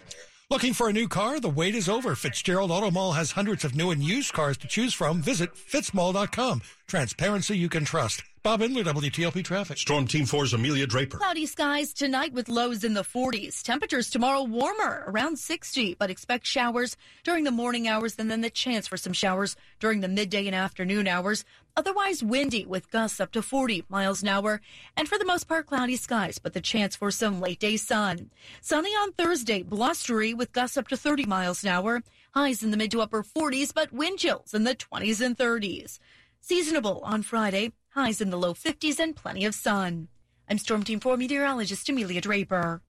Looking 0.49 0.75
for 0.75 0.89
a 0.89 0.93
new 0.93 1.09
car? 1.09 1.41
The 1.41 1.49
wait 1.49 1.75
is 1.75 1.89
over. 1.89 2.15
Fitzgerald 2.15 2.71
Auto 2.71 2.89
Mall 2.93 3.15
has 3.15 3.33
hundreds 3.33 3.65
of 3.65 3.75
new 3.75 3.91
and 3.91 4.01
used 4.01 4.33
cars 4.33 4.57
to 4.59 4.69
choose 4.69 4.95
from. 4.95 5.21
Visit 5.21 5.53
fitzmall.com. 5.57 6.63
Transparency 6.87 7.59
you 7.59 7.69
can 7.69 7.85
trust. 7.85 8.23
Bob 8.45 8.61
Imler, 8.61 8.85
WTOP 8.85 9.45
Traffic. 9.45 9.77
Storm 9.77 10.07
Team 10.07 10.25
4's 10.25 10.55
Amelia 10.55 10.87
Draper. 10.87 11.19
Cloudy 11.19 11.47
skies 11.47 11.93
tonight 11.93 12.33
with 12.33 12.49
lows 12.49 12.85
in 12.85 12.95
the 12.95 13.03
40s. 13.03 13.61
Temperatures 13.65 14.09
tomorrow 14.09 14.45
warmer, 14.45 15.03
around 15.09 15.37
60, 15.37 15.97
but 15.99 16.11
expect 16.11 16.47
showers 16.47 16.97
during 17.25 17.43
the 17.43 17.51
morning 17.51 17.89
hours 17.89 18.15
and 18.17 18.31
then 18.31 18.43
the 18.43 18.49
chance 18.49 18.87
for 18.87 18.97
some 18.97 19.13
showers 19.13 19.57
during 19.81 20.01
the 20.01 20.07
midday 20.07 20.47
and 20.47 20.55
afternoon 20.55 21.09
hours. 21.09 21.45
Otherwise 21.77 22.23
windy 22.23 22.65
with 22.65 22.91
gusts 22.91 23.21
up 23.21 23.31
to 23.33 23.43
40 23.43 23.85
miles 23.91 24.23
an 24.23 24.29
hour. 24.29 24.63
And 24.97 25.07
for 25.07 25.19
the 25.19 25.27
most 25.27 25.45
part, 25.45 25.67
cloudy 25.67 25.97
skies, 25.97 26.39
but 26.39 26.55
the 26.55 26.61
chance 26.63 26.97
for 26.97 27.11
some 27.11 27.39
late 27.39 27.61
day 27.61 27.77
sun. 27.77 28.31
Sunny 28.63 28.91
on 28.91 29.13
Thursday, 29.13 29.63
blustery 29.63 30.33
with 30.33 30.53
gusts 30.53 30.79
up 30.79 30.89
to 30.89 30.97
30 30.97 31.27
miles 31.27 31.63
an 31.63 31.69
hour. 31.69 32.03
Highs 32.35 32.63
in 32.63 32.71
the 32.71 32.79
mid 32.79 32.91
to 32.93 33.03
upper 33.03 33.23
40s, 33.23 33.75
but 33.75 33.93
wind 33.93 34.19
chills 34.19 34.55
in 34.55 34.65
the 34.65 34.75
20s 34.75 35.21
and 35.21 35.37
30s. 35.37 35.99
Seasonable 36.41 37.01
on 37.05 37.23
Friday, 37.23 37.73
highs 37.91 38.21
in 38.23 38.31
the 38.31 38.39
low 38.39 38.55
50s 38.55 38.99
and 38.99 39.15
plenty 39.15 39.45
of 39.45 39.55
sun. 39.55 40.09
I'm 40.49 40.59
Storm 40.59 40.83
Team 40.83 41.01
4 41.01 41.17
meteorologist 41.17 41.89
Amelia 41.89 42.21
Draper. 42.23 42.81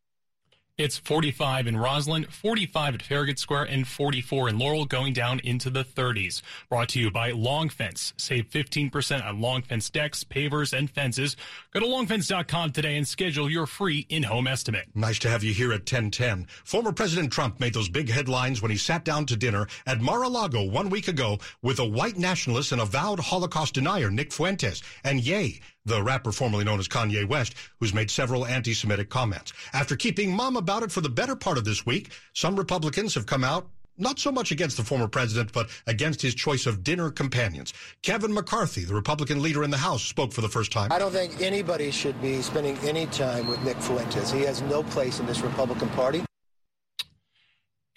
It's 0.78 1.00
45 1.00 1.66
in 1.66 1.76
Rosslyn, 1.76 2.32
45 2.32 2.94
at 2.94 3.02
Farragut 3.02 3.40
Square, 3.40 3.64
and 3.64 3.88
44 3.88 4.50
in 4.50 4.60
Laurel, 4.60 4.86
going 4.86 5.12
down 5.12 5.40
into 5.40 5.72
the 5.72 5.84
30s. 5.84 6.44
Brought 6.70 6.90
to 6.90 7.00
you 7.00 7.10
by 7.10 7.32
Long 7.32 7.70
Fence. 7.70 8.14
Save 8.18 8.52
15% 8.52 9.26
on 9.26 9.42
Long 9.42 9.64
Fence 9.64 9.90
decks, 9.90 10.24
pavers, 10.24 10.78
and 10.78 10.88
fences. 10.88 11.36
Go 11.74 11.80
to 11.80 11.86
longfence.com 11.88 12.74
today 12.74 12.96
and 12.96 13.08
schedule 13.08 13.50
your 13.50 13.66
free 13.66 14.06
in-home 14.10 14.46
estimate. 14.46 14.86
Nice 14.94 15.18
to 15.18 15.30
have 15.30 15.44
you 15.44 15.52
here 15.52 15.74
at 15.74 15.80
1010. 15.80 16.46
Former 16.64 16.92
President 16.92 17.34
Trump 17.34 17.60
made 17.60 17.74
those 17.74 17.90
big 17.90 18.12
headlines 18.12 18.62
when 18.62 18.70
he 18.70 18.78
sat 18.78 19.04
down 19.04 19.26
to 19.26 19.36
dinner 19.36 19.66
at 19.88 20.00
Mar-a-Lago 20.00 20.64
one 20.64 20.92
week 20.92 21.08
ago 21.08 21.40
with 21.64 21.80
a 21.80 21.86
white 21.86 22.20
nationalist 22.20 22.72
and 22.72 22.82
avowed 22.82 23.20
Holocaust 23.20 23.74
denier, 23.74 24.12
Nick 24.12 24.32
Fuentes. 24.32 24.84
And 25.04 25.22
yay, 25.22 25.60
the 25.88 26.04
rapper 26.04 26.32
formerly 26.32 26.64
known 26.64 26.80
as 26.80 26.88
Kanye 26.88 27.28
West, 27.28 27.56
who's 27.80 27.94
made 27.94 28.12
several 28.12 28.46
anti-Semitic 28.46 29.10
comments. 29.10 29.54
After 29.74 29.96
keeping 29.96 30.36
mum 30.36 30.58
about 30.58 30.84
it 30.84 30.92
for 30.92 31.02
the 31.02 31.10
better 31.10 31.36
part 31.36 31.58
of 31.58 31.66
this 31.66 31.86
week, 31.86 32.12
some 32.34 32.56
Republicans 32.56 33.16
have 33.16 33.26
come 33.26 33.44
out 33.44 33.68
not 33.98 34.20
so 34.20 34.32
much 34.32 34.52
against 34.52 34.78
the 34.78 34.84
former 34.84 35.08
president, 35.08 35.52
but 35.54 35.70
against 35.88 36.22
his 36.22 36.36
choice 36.36 36.68
of 36.68 36.84
dinner 36.84 37.10
companions. 37.10 37.74
Kevin 38.04 38.32
McCarthy, 38.32 38.86
the 38.86 38.94
Republican 38.94 39.42
leader 39.42 39.64
in 39.64 39.72
the 39.72 39.78
House, 39.78 40.04
spoke 40.04 40.32
for 40.32 40.42
the 40.42 40.50
first 40.50 40.72
time. 40.72 40.92
I 40.92 41.00
don't 41.00 41.12
think 41.12 41.42
anybody 41.42 41.90
should 41.90 42.22
be 42.22 42.44
spending 42.44 42.78
any 42.80 43.08
time 43.08 43.48
with 43.48 43.60
Nick 43.64 43.82
Fuentes. 43.82 44.32
He 44.32 44.42
has 44.42 44.62
no 44.62 44.84
place 44.84 45.20
in 45.20 45.26
this 45.26 45.42
Republican 45.42 45.90
Party. 45.90 46.27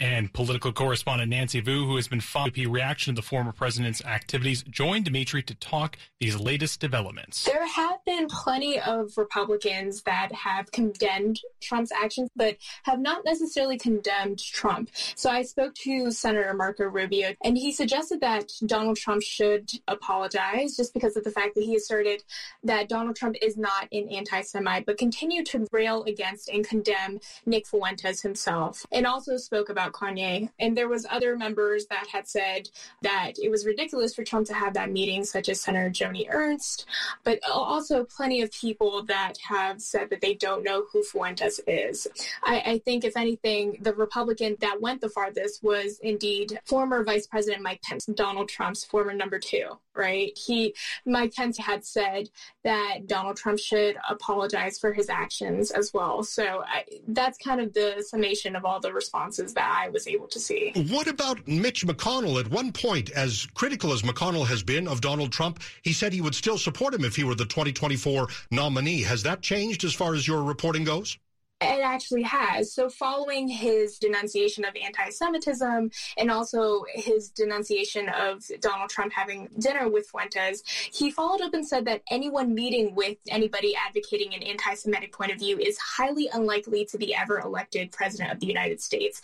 And 0.00 0.32
political 0.32 0.72
correspondent 0.72 1.28
Nancy 1.28 1.60
Vu, 1.60 1.84
who 1.84 1.96
has 1.96 2.08
been 2.08 2.22
following 2.22 2.54
the 2.54 2.66
reaction 2.66 3.14
to 3.14 3.20
the 3.20 3.26
former 3.26 3.52
president's 3.52 4.02
activities, 4.02 4.62
joined 4.62 5.04
Dimitri 5.04 5.42
to 5.42 5.54
talk 5.56 5.98
these 6.20 6.40
latest 6.40 6.80
developments. 6.80 7.44
There 7.44 7.66
have 7.66 8.02
been 8.06 8.26
plenty 8.26 8.80
of 8.80 9.18
Republicans 9.18 10.02
that 10.04 10.32
have 10.32 10.72
condemned 10.72 11.40
Trump's 11.60 11.92
actions, 11.92 12.30
but 12.34 12.56
have 12.84 12.98
not 12.98 13.26
necessarily 13.26 13.76
condemned 13.76 14.38
Trump. 14.38 14.88
So 15.16 15.28
I 15.28 15.42
spoke 15.42 15.74
to 15.82 16.10
Senator 16.10 16.54
Marco 16.54 16.84
Rubio, 16.84 17.34
and 17.44 17.58
he 17.58 17.70
suggested 17.70 18.22
that 18.22 18.50
Donald 18.64 18.96
Trump 18.96 19.22
should 19.22 19.70
apologize 19.86 20.76
just 20.76 20.94
because 20.94 21.14
of 21.16 21.24
the 21.24 21.30
fact 21.30 21.54
that 21.56 21.64
he 21.64 21.76
asserted 21.76 22.22
that 22.64 22.88
Donald 22.88 23.16
Trump 23.16 23.36
is 23.42 23.58
not 23.58 23.86
an 23.92 24.08
anti 24.08 24.40
Semite, 24.40 24.86
but 24.86 24.96
continue 24.96 25.44
to 25.44 25.66
rail 25.72 26.04
against 26.04 26.48
and 26.48 26.66
condemn 26.66 27.20
Nick 27.44 27.66
Fuentes 27.66 28.22
himself, 28.22 28.86
and 28.90 29.06
also 29.06 29.36
spoke 29.36 29.68
about 29.68 29.89
Kanye. 29.90 30.50
And 30.58 30.76
there 30.76 30.88
was 30.88 31.06
other 31.10 31.36
members 31.36 31.86
that 31.86 32.06
had 32.12 32.28
said 32.28 32.68
that 33.02 33.32
it 33.42 33.50
was 33.50 33.66
ridiculous 33.66 34.14
for 34.14 34.24
Trump 34.24 34.46
to 34.48 34.54
have 34.54 34.74
that 34.74 34.90
meeting, 34.90 35.24
such 35.24 35.48
as 35.48 35.60
Senator 35.60 35.90
Joni 35.90 36.26
Ernst, 36.30 36.86
but 37.24 37.40
also 37.50 38.04
plenty 38.04 38.42
of 38.42 38.52
people 38.52 39.02
that 39.04 39.34
have 39.48 39.80
said 39.80 40.10
that 40.10 40.20
they 40.20 40.34
don't 40.34 40.64
know 40.64 40.84
who 40.92 41.02
Fuentes 41.02 41.60
is. 41.66 42.06
I, 42.42 42.60
I 42.60 42.78
think, 42.78 43.04
if 43.04 43.16
anything, 43.16 43.78
the 43.80 43.94
Republican 43.94 44.56
that 44.60 44.80
went 44.80 45.00
the 45.00 45.08
farthest 45.08 45.62
was 45.62 45.98
indeed 46.00 46.58
former 46.64 47.04
Vice 47.04 47.26
President 47.26 47.62
Mike 47.62 47.82
Pence, 47.82 48.06
Donald 48.06 48.48
Trump's 48.48 48.84
former 48.84 49.12
number 49.12 49.38
two 49.38 49.78
right? 49.94 50.36
He, 50.36 50.74
Mike 51.04 51.34
Pence 51.34 51.58
had 51.58 51.84
said 51.84 52.30
that 52.64 53.06
Donald 53.06 53.36
Trump 53.36 53.58
should 53.58 53.96
apologize 54.08 54.78
for 54.78 54.92
his 54.92 55.08
actions 55.08 55.70
as 55.70 55.92
well. 55.92 56.22
So 56.22 56.64
I, 56.66 56.84
that's 57.08 57.38
kind 57.38 57.60
of 57.60 57.72
the 57.74 58.04
summation 58.06 58.56
of 58.56 58.64
all 58.64 58.80
the 58.80 58.92
responses 58.92 59.54
that 59.54 59.79
I 59.80 59.88
was 59.88 60.06
able 60.06 60.26
to 60.28 60.38
see. 60.38 60.72
What 60.90 61.06
about 61.06 61.48
Mitch 61.48 61.86
McConnell? 61.86 62.38
At 62.38 62.50
one 62.50 62.70
point, 62.70 63.08
as 63.10 63.46
critical 63.54 63.92
as 63.92 64.02
McConnell 64.02 64.46
has 64.46 64.62
been 64.62 64.86
of 64.86 65.00
Donald 65.00 65.32
Trump, 65.32 65.60
he 65.82 65.94
said 65.94 66.12
he 66.12 66.20
would 66.20 66.34
still 66.34 66.58
support 66.58 66.92
him 66.92 67.04
if 67.04 67.16
he 67.16 67.24
were 67.24 67.34
the 67.34 67.46
2024 67.46 68.28
nominee. 68.50 69.02
Has 69.02 69.22
that 69.22 69.40
changed 69.40 69.84
as 69.84 69.94
far 69.94 70.14
as 70.14 70.28
your 70.28 70.42
reporting 70.42 70.84
goes? 70.84 71.16
It 71.62 71.82
actually 71.82 72.22
has. 72.22 72.72
So, 72.72 72.88
following 72.88 73.46
his 73.46 73.98
denunciation 73.98 74.64
of 74.64 74.74
anti 74.82 75.10
Semitism 75.10 75.90
and 76.16 76.30
also 76.30 76.84
his 76.94 77.28
denunciation 77.28 78.08
of 78.08 78.42
Donald 78.60 78.88
Trump 78.88 79.12
having 79.12 79.48
dinner 79.58 79.86
with 79.86 80.06
Fuentes, 80.08 80.62
he 80.90 81.10
followed 81.10 81.42
up 81.42 81.52
and 81.52 81.66
said 81.66 81.84
that 81.84 82.00
anyone 82.10 82.54
meeting 82.54 82.94
with 82.94 83.18
anybody 83.28 83.76
advocating 83.76 84.32
an 84.32 84.42
anti 84.42 84.72
Semitic 84.72 85.12
point 85.12 85.32
of 85.32 85.38
view 85.38 85.58
is 85.58 85.76
highly 85.76 86.30
unlikely 86.32 86.86
to 86.86 86.96
be 86.96 87.14
ever 87.14 87.40
elected 87.40 87.92
president 87.92 88.32
of 88.32 88.40
the 88.40 88.46
United 88.46 88.80
States. 88.80 89.20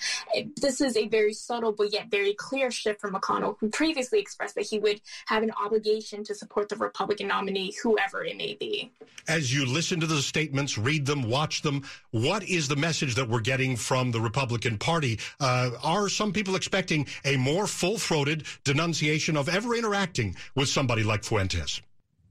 This 0.61 0.83
is 0.83 0.95
a 0.99 1.09
very 1.09 1.33
subtle 1.33 1.73
but 1.73 1.91
yet 1.91 2.11
very 2.11 2.35
clear 2.35 2.71
shift 2.71 3.01
from 3.01 3.15
McConnell, 3.15 3.57
who 3.61 3.71
previously 3.71 4.19
expressed 4.21 4.57
that 4.57 4.67
he 4.67 4.79
would 4.79 5.01
have 5.25 5.43
an 5.43 5.53
obligation 5.53 6.23
to 6.25 6.35
support 6.35 6.69
the 6.69 6.77
Republican 6.77 7.29
nominee, 7.29 7.75
whoever 7.83 8.23
it 8.23 8.37
may 8.37 8.55
be. 8.55 8.93
As 9.27 9.55
you 9.55 9.65
listen 9.65 10.01
to 10.01 10.07
the 10.07 10.21
statements, 10.21 10.77
read 10.77 11.07
them, 11.07 11.31
watch 11.31 11.63
them, 11.63 11.83
what 12.27 12.43
is 12.43 12.67
the 12.67 12.75
message 12.75 13.15
that 13.15 13.29
we're 13.29 13.41
getting 13.41 13.77
from 13.77 14.11
the 14.11 14.21
Republican 14.21 14.79
Party? 14.79 15.21
Uh, 15.39 15.71
are 15.83 16.09
some 16.09 16.33
people 16.33 16.57
expecting 16.57 17.07
a 17.25 17.37
more 17.37 17.69
full 17.69 17.99
throated 17.99 18.45
denunciation 18.65 19.37
of 19.37 19.49
ever 19.49 19.77
interacting 19.77 20.35
with 20.57 20.69
somebody 20.69 21.05
like 21.05 21.23
Fuentes? 21.23 21.81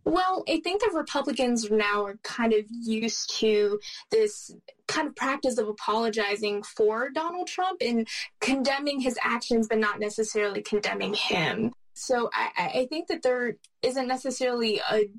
Well, 0.04 0.44
I 0.48 0.60
think 0.60 0.82
the 0.82 0.92
Republicans 0.94 1.72
now 1.72 2.06
are 2.06 2.20
kind 2.24 2.54
of 2.54 2.66
used 2.70 3.40
to 3.40 3.80
this 4.12 4.54
kind 4.88 5.08
of 5.08 5.16
practice 5.16 5.58
of 5.58 5.68
apologizing 5.68 6.64
for 6.64 7.10
Donald 7.10 7.48
Trump 7.48 7.82
and 7.82 8.08
condemning 8.42 9.00
his 9.00 9.18
actions, 9.24 9.68
but 9.68 9.80
not 9.80 10.00
necessarily 10.00 10.62
condemning 10.62 11.14
him. 11.14 11.74
So 11.96 12.30
I, 12.34 12.72
I, 12.82 12.88
think 12.88 13.08
that 13.08 13.24
there 13.24 13.56
isn't 13.82 14.08
necessarily 14.08 14.82
a 14.92 15.10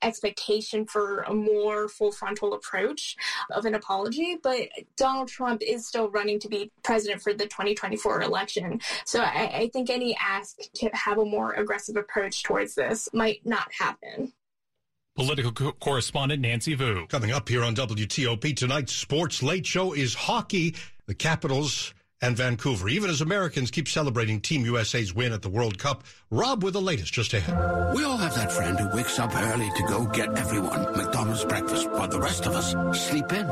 expectation 0.00 0.86
for 0.86 1.20
a 1.20 1.34
more 1.34 1.88
full 1.88 2.10
frontal 2.10 2.54
approach 2.54 3.16
of 3.50 3.66
an 3.66 3.74
apology, 3.74 4.38
but 4.42 4.68
Donald 4.96 5.28
Trump 5.28 5.60
is 5.62 5.86
still 5.86 6.08
running 6.10 6.40
to 6.40 6.48
be 6.48 6.72
president 6.82 7.20
for 7.20 7.34
the 7.34 7.44
2024 7.44 8.22
election. 8.22 8.80
So 9.04 9.20
I, 9.20 9.50
I 9.54 9.70
think 9.74 9.90
any 9.90 10.16
ask 10.16 10.56
to 10.76 10.88
have 10.94 11.18
a 11.18 11.24
more 11.24 11.52
aggressive 11.52 11.96
approach 11.96 12.42
towards 12.42 12.74
this 12.74 13.10
might 13.12 13.44
not 13.44 13.70
happen. 13.78 14.32
Political 15.14 15.52
co- 15.52 15.72
correspondent 15.72 16.40
Nancy 16.40 16.74
Vu. 16.74 17.06
Coming 17.08 17.30
up 17.30 17.46
here 17.46 17.62
on 17.62 17.74
WTOP 17.74 18.56
tonight's 18.56 18.94
Sports 18.94 19.42
Late 19.42 19.66
Show 19.66 19.92
is 19.92 20.14
hockey. 20.14 20.74
The 21.06 21.14
Capitals 21.14 21.92
and 22.22 22.36
Vancouver. 22.36 22.88
Even 22.88 23.10
as 23.10 23.20
Americans 23.20 23.70
keep 23.70 23.88
celebrating 23.88 24.40
Team 24.40 24.64
USA's 24.64 25.12
win 25.12 25.32
at 25.32 25.42
the 25.42 25.50
World 25.50 25.78
Cup, 25.78 26.04
Rob 26.30 26.62
with 26.62 26.72
the 26.72 26.80
latest 26.80 27.12
just 27.12 27.34
ahead. 27.34 27.94
We 27.94 28.04
all 28.04 28.16
have 28.16 28.34
that 28.36 28.50
friend 28.50 28.78
who 28.78 28.96
wakes 28.96 29.18
up 29.18 29.36
early 29.36 29.68
to 29.76 29.82
go 29.88 30.06
get 30.06 30.38
everyone 30.38 30.96
McDonald's 30.96 31.44
breakfast 31.44 31.90
while 31.90 32.08
the 32.08 32.20
rest 32.20 32.46
of 32.46 32.54
us 32.54 32.70
sleep 33.08 33.30
in. 33.32 33.46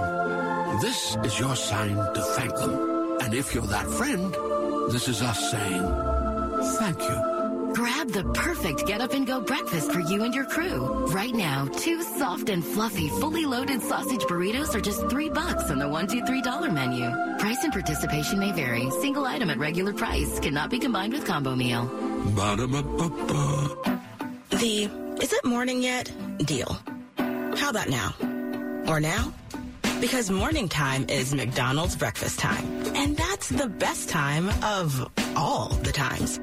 This 0.80 1.16
is 1.24 1.38
your 1.38 1.56
sign 1.56 1.96
to 1.96 2.22
thank 2.36 2.54
them. 2.56 3.18
And 3.20 3.34
if 3.34 3.54
you're 3.54 3.66
that 3.66 3.86
friend, 3.86 4.32
this 4.90 5.08
is 5.08 5.20
us 5.20 5.50
saying 5.50 5.82
thank 6.78 7.00
you. 7.02 7.39
Grab 7.72 8.08
the 8.08 8.24
perfect 8.34 8.86
get 8.86 9.00
up 9.00 9.12
and 9.12 9.26
go 9.26 9.40
breakfast 9.40 9.92
for 9.92 10.00
you 10.00 10.24
and 10.24 10.34
your 10.34 10.44
crew. 10.44 11.06
Right 11.06 11.34
now, 11.34 11.66
two 11.66 12.02
soft 12.02 12.48
and 12.48 12.64
fluffy, 12.64 13.08
fully 13.08 13.46
loaded 13.46 13.80
sausage 13.82 14.22
burritos 14.22 14.74
are 14.74 14.80
just 14.80 15.08
three 15.08 15.28
bucks 15.28 15.70
on 15.70 15.78
the 15.78 15.88
one, 15.88 16.06
two, 16.06 16.24
three 16.26 16.42
dollar 16.42 16.70
menu. 16.70 17.08
Price 17.38 17.62
and 17.62 17.72
participation 17.72 18.38
may 18.38 18.52
vary. 18.52 18.90
Single 18.90 19.24
item 19.24 19.50
at 19.50 19.58
regular 19.58 19.92
price 19.92 20.40
cannot 20.40 20.70
be 20.70 20.78
combined 20.78 21.12
with 21.12 21.24
combo 21.26 21.54
meal. 21.54 21.86
Ba-da-ba-ba-ba. 22.34 24.00
The 24.50 24.90
is 25.22 25.32
it 25.32 25.44
morning 25.44 25.82
yet 25.82 26.10
deal. 26.38 26.76
How 27.56 27.70
about 27.70 27.88
now? 27.88 28.14
Or 28.88 29.00
now? 29.00 29.32
Because 30.00 30.30
morning 30.30 30.68
time 30.68 31.06
is 31.08 31.34
McDonald's 31.34 31.94
breakfast 31.94 32.38
time. 32.38 32.64
And 32.96 33.16
that's 33.16 33.48
the 33.50 33.68
best 33.68 34.08
time 34.08 34.48
of 34.62 35.10
all 35.36 35.68
the 35.68 35.92
times. 35.92 36.40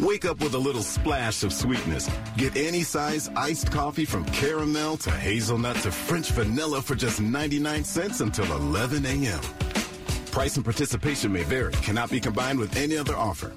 Wake 0.00 0.24
up 0.24 0.38
with 0.40 0.54
a 0.54 0.58
little 0.58 0.82
splash 0.82 1.42
of 1.42 1.52
sweetness. 1.52 2.08
Get 2.36 2.56
any 2.56 2.82
size 2.82 3.28
iced 3.34 3.72
coffee 3.72 4.04
from 4.04 4.24
caramel 4.26 4.96
to 4.98 5.10
hazelnut 5.10 5.76
to 5.78 5.90
French 5.90 6.30
vanilla 6.30 6.80
for 6.80 6.94
just 6.94 7.20
99 7.20 7.82
cents 7.82 8.20
until 8.20 8.44
11 8.56 9.04
a.m. 9.04 9.40
Price 10.30 10.54
and 10.54 10.64
participation 10.64 11.32
may 11.32 11.42
vary, 11.42 11.72
cannot 11.72 12.10
be 12.10 12.20
combined 12.20 12.60
with 12.60 12.76
any 12.76 12.96
other 12.96 13.16
offer. 13.16 13.52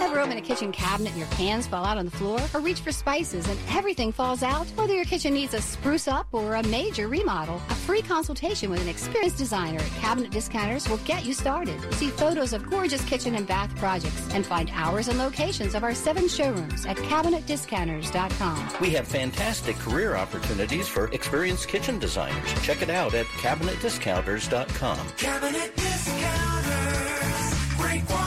Ever 0.00 0.20
open 0.20 0.36
a 0.36 0.40
kitchen 0.40 0.72
cabinet 0.72 1.10
and 1.10 1.18
your 1.18 1.28
pans 1.28 1.66
fall 1.66 1.84
out 1.84 1.96
on 1.96 2.04
the 2.04 2.10
floor? 2.10 2.40
Or 2.54 2.60
reach 2.60 2.80
for 2.80 2.92
spices 2.92 3.48
and 3.48 3.58
everything 3.70 4.12
falls 4.12 4.42
out? 4.42 4.66
Whether 4.70 4.94
your 4.94 5.04
kitchen 5.04 5.34
needs 5.34 5.54
a 5.54 5.60
spruce 5.60 6.08
up 6.08 6.26
or 6.32 6.56
a 6.56 6.62
major 6.68 7.08
remodel, 7.08 7.56
a 7.70 7.74
free 7.74 8.02
consultation 8.02 8.70
with 8.70 8.80
an 8.80 8.88
experienced 8.88 9.38
designer 9.38 9.78
at 9.78 9.90
Cabinet 10.00 10.30
Discounters 10.30 10.88
will 10.88 10.98
get 10.98 11.24
you 11.24 11.32
started. 11.34 11.80
See 11.94 12.08
photos 12.08 12.52
of 12.52 12.68
gorgeous 12.68 13.04
kitchen 13.04 13.34
and 13.34 13.46
bath 13.46 13.74
projects 13.76 14.32
and 14.34 14.44
find 14.44 14.70
hours 14.74 15.08
and 15.08 15.18
locations 15.18 15.74
of 15.74 15.84
our 15.84 15.94
seven 15.94 16.28
showrooms 16.28 16.86
at 16.86 16.96
CabinetDiscounters.com. 16.96 18.68
We 18.80 18.90
have 18.90 19.06
fantastic 19.08 19.76
career 19.76 20.16
opportunities 20.16 20.88
for 20.88 21.10
experienced 21.12 21.68
kitchen 21.68 21.98
designers. 21.98 22.52
Check 22.62 22.82
it 22.82 22.90
out 22.90 23.14
at 23.14 23.26
CabinetDiscounters.com. 23.26 25.08
Cabinet 25.16 25.76
Discounters. 25.76 27.76
Great 27.76 28.06
quality, 28.06 28.06
great 28.06 28.06
price. 28.06 28.21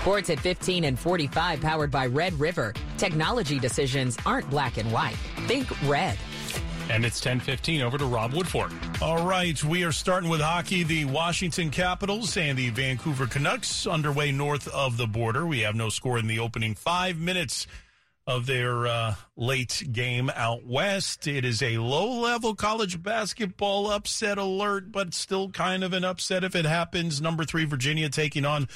Sports 0.00 0.30
at 0.30 0.40
15 0.40 0.84
and 0.84 0.98
45 0.98 1.60
powered 1.60 1.90
by 1.90 2.06
Red 2.06 2.32
River. 2.40 2.72
Technology 2.96 3.58
decisions 3.58 4.16
aren't 4.24 4.48
black 4.48 4.78
and 4.78 4.90
white. 4.90 5.16
Think 5.46 5.68
red. 5.86 6.16
And 6.88 7.04
it's 7.04 7.20
10:15 7.20 7.82
over 7.82 7.98
to 7.98 8.06
Rob 8.06 8.32
Woodfork. 8.32 8.72
All 9.02 9.26
right, 9.26 9.62
we 9.62 9.84
are 9.84 9.92
starting 9.92 10.30
with 10.30 10.40
hockey. 10.40 10.84
The 10.84 11.04
Washington 11.04 11.68
Capitals 11.68 12.34
and 12.38 12.58
the 12.58 12.70
Vancouver 12.70 13.26
Canucks 13.26 13.86
underway 13.86 14.32
north 14.32 14.68
of 14.68 14.96
the 14.96 15.06
border. 15.06 15.46
We 15.46 15.60
have 15.60 15.74
no 15.74 15.90
score 15.90 16.18
in 16.18 16.28
the 16.28 16.38
opening 16.38 16.74
five 16.74 17.18
minutes 17.18 17.66
of 18.26 18.46
their 18.46 18.86
uh, 18.86 19.14
late 19.36 19.82
game 19.92 20.30
out 20.34 20.64
west. 20.64 21.26
It 21.26 21.44
is 21.44 21.60
a 21.62 21.76
low 21.76 22.08
level 22.20 22.54
college 22.54 23.02
basketball 23.02 23.90
upset 23.90 24.38
alert, 24.38 24.90
but 24.90 25.12
still 25.12 25.50
kind 25.50 25.84
of 25.84 25.92
an 25.92 26.04
upset 26.04 26.42
if 26.42 26.56
it 26.56 26.64
happens. 26.64 27.20
Number 27.20 27.44
three, 27.44 27.66
Virginia 27.66 28.08
taking 28.08 28.46
on 28.46 28.66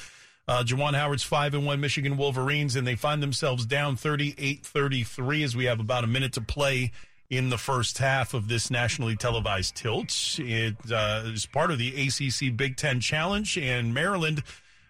uh, 0.47 0.63
Juwan 0.63 0.93
Howard's 0.93 1.23
5 1.23 1.55
and 1.55 1.65
1 1.65 1.79
Michigan 1.79 2.17
Wolverines, 2.17 2.75
and 2.75 2.85
they 2.85 2.95
find 2.95 3.21
themselves 3.21 3.65
down 3.65 3.95
38 3.95 4.65
33 4.65 5.43
as 5.43 5.55
we 5.55 5.65
have 5.65 5.79
about 5.79 6.03
a 6.03 6.07
minute 6.07 6.33
to 6.33 6.41
play 6.41 6.91
in 7.29 7.49
the 7.49 7.57
first 7.57 7.97
half 7.97 8.33
of 8.33 8.47
this 8.47 8.69
nationally 8.69 9.15
televised 9.15 9.75
tilt. 9.75 10.37
It 10.39 10.75
uh, 10.91 11.23
is 11.25 11.45
part 11.45 11.71
of 11.71 11.79
the 11.79 11.89
ACC 11.89 12.55
Big 12.55 12.77
Ten 12.77 12.99
Challenge, 12.99 13.57
and 13.57 13.93
Maryland. 13.93 14.43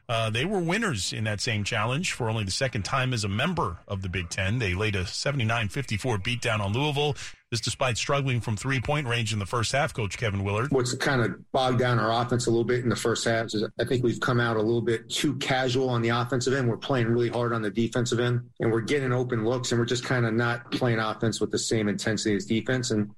Uh, 0.08 0.30
they 0.30 0.46
were 0.46 0.60
winners 0.60 1.12
in 1.12 1.24
that 1.24 1.42
same 1.42 1.64
challenge 1.64 2.12
for 2.12 2.30
only 2.30 2.44
the 2.44 2.52
second 2.52 2.84
time 2.84 3.14
as 3.14 3.24
a 3.24 3.30
member 3.30 3.80
of 3.88 4.02
the 4.02 4.10
Big 4.10 4.30
Ten. 4.30 4.60
They 4.60 4.74
laid 4.74 4.96
a 4.96 5.06
79 5.06 5.70
54 5.70 6.18
beatdown 6.20 6.60
on 6.60 6.74
Louisville. 6.74 7.16
This 7.52 7.62
despite 7.62 7.98
struggling 7.98 8.42
from 8.42 8.58
three 8.58 8.82
point 8.82 9.08
range 9.08 9.32
in 9.32 9.40
the 9.40 9.46
first 9.46 9.72
half, 9.72 9.94
Coach 9.94 10.18
Kevin 10.18 10.44
Willard. 10.44 10.72
What's 10.72 10.94
kind 10.96 11.22
of 11.22 11.52
bogged 11.52 11.80
down 11.80 12.00
our 12.00 12.22
offense 12.22 12.48
a 12.48 12.50
little 12.50 12.66
bit 12.66 12.84
in 12.84 12.90
the 12.90 12.96
first 12.96 13.26
half 13.26 13.46
is 13.48 13.64
I 13.80 13.86
think 13.86 14.04
we've 14.04 14.20
come 14.20 14.40
out 14.40 14.58
a 14.58 14.62
little 14.62 14.82
bit 14.82 15.10
too 15.10 15.36
casual 15.38 15.90
on 15.90 16.02
the 16.02 16.10
offensive 16.10 16.54
end. 16.54 16.68
We're 16.68 16.78
playing 16.78 17.08
really 17.08 17.30
hard 17.30 17.54
on 17.54 17.62
the 17.62 17.72
defensive 17.72 18.20
end, 18.20 18.42
and 18.60 18.72
we're 18.72 18.82
getting 18.82 19.14
open 19.14 19.46
looks, 19.46 19.72
and 19.72 19.80
we're 19.80 19.86
just 19.86 20.04
kind 20.04 20.26
of 20.26 20.34
not 20.34 20.72
playing 20.72 21.00
offense 21.00 21.40
with 21.40 21.52
the 21.52 21.60
same 21.60 21.88
intensity 21.88 22.36
as 22.36 22.46
defense. 22.46 22.92
And 22.92 23.12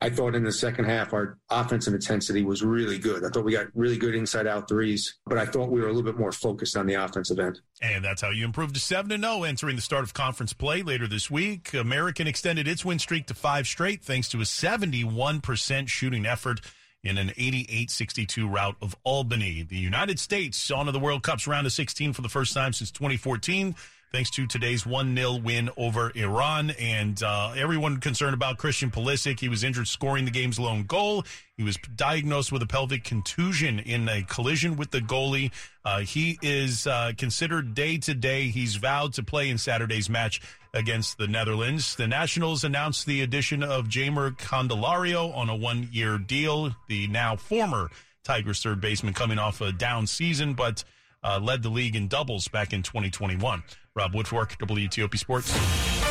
I 0.00 0.10
thought 0.10 0.34
in 0.34 0.44
the 0.44 0.52
second 0.52 0.84
half, 0.84 1.12
our 1.12 1.38
offensive 1.50 1.94
intensity 1.94 2.42
was 2.42 2.62
really 2.62 2.98
good. 2.98 3.24
I 3.24 3.28
thought 3.28 3.44
we 3.44 3.52
got 3.52 3.68
really 3.74 3.96
good 3.96 4.14
inside 4.14 4.46
out 4.46 4.68
threes, 4.68 5.18
but 5.24 5.38
I 5.38 5.46
thought 5.46 5.70
we 5.70 5.80
were 5.80 5.86
a 5.86 5.92
little 5.92 6.02
bit 6.02 6.18
more 6.18 6.32
focused 6.32 6.76
on 6.76 6.86
the 6.86 6.94
offensive 6.94 7.38
end. 7.38 7.60
And 7.80 8.04
that's 8.04 8.20
how 8.20 8.30
you 8.30 8.44
improve 8.44 8.72
to 8.74 8.80
7 8.80 9.08
to 9.08 9.18
0 9.18 9.44
entering 9.44 9.76
the 9.76 9.82
start 9.82 10.04
of 10.04 10.12
conference 10.12 10.52
play 10.52 10.82
later 10.82 11.06
this 11.06 11.30
week. 11.30 11.72
American 11.72 12.26
extended 12.26 12.68
its 12.68 12.84
win 12.84 12.98
streak 12.98 13.26
to 13.28 13.34
five 13.34 13.66
straight 13.66 14.02
thanks 14.02 14.28
to 14.30 14.38
a 14.38 14.44
71% 14.44 15.88
shooting 15.88 16.26
effort 16.26 16.60
in 17.02 17.18
an 17.18 17.28
88-62 17.28 18.52
rout 18.52 18.76
of 18.82 18.96
Albany. 19.04 19.62
The 19.62 19.76
United 19.76 20.18
States 20.18 20.70
onto 20.70 20.90
the 20.90 20.98
World 20.98 21.22
Cup's 21.22 21.46
round 21.46 21.66
of 21.66 21.72
16 21.72 22.14
for 22.14 22.22
the 22.22 22.28
first 22.28 22.54
time 22.54 22.72
since 22.72 22.90
2014 22.90 23.74
thanks 24.14 24.30
to 24.30 24.46
today's 24.46 24.84
1-0 24.84 25.42
win 25.42 25.68
over 25.76 26.12
Iran. 26.14 26.70
And 26.78 27.20
uh, 27.20 27.52
everyone 27.56 27.98
concerned 27.98 28.34
about 28.34 28.58
Christian 28.58 28.88
Pulisic. 28.88 29.40
He 29.40 29.48
was 29.48 29.64
injured 29.64 29.88
scoring 29.88 30.24
the 30.24 30.30
game's 30.30 30.56
lone 30.56 30.84
goal. 30.84 31.24
He 31.56 31.64
was 31.64 31.76
diagnosed 31.96 32.52
with 32.52 32.62
a 32.62 32.66
pelvic 32.66 33.02
contusion 33.02 33.80
in 33.80 34.08
a 34.08 34.22
collision 34.22 34.76
with 34.76 34.92
the 34.92 35.00
goalie. 35.00 35.50
Uh, 35.84 36.00
he 36.00 36.38
is 36.42 36.86
uh, 36.86 37.10
considered 37.18 37.74
day 37.74 37.98
to 37.98 38.14
day. 38.14 38.50
He's 38.50 38.76
vowed 38.76 39.14
to 39.14 39.24
play 39.24 39.50
in 39.50 39.58
Saturday's 39.58 40.08
match 40.08 40.40
against 40.72 41.18
the 41.18 41.26
Netherlands. 41.26 41.96
The 41.96 42.06
Nationals 42.06 42.62
announced 42.62 43.06
the 43.06 43.20
addition 43.20 43.64
of 43.64 43.88
Jeimer 43.88 44.38
Candelario 44.38 45.36
on 45.36 45.48
a 45.48 45.56
one-year 45.56 46.18
deal. 46.18 46.70
The 46.86 47.08
now 47.08 47.34
former 47.34 47.90
Tigers 48.22 48.62
third 48.62 48.80
baseman 48.80 49.12
coming 49.12 49.40
off 49.40 49.60
a 49.60 49.72
down 49.72 50.06
season, 50.06 50.54
but 50.54 50.84
uh, 51.24 51.40
led 51.42 51.64
the 51.64 51.70
league 51.70 51.96
in 51.96 52.06
doubles 52.06 52.46
back 52.46 52.72
in 52.72 52.84
2021. 52.84 53.64
Rob 53.96 54.12
Woodfork, 54.12 54.58
WTOP 54.58 55.16
Sports. 55.16 56.03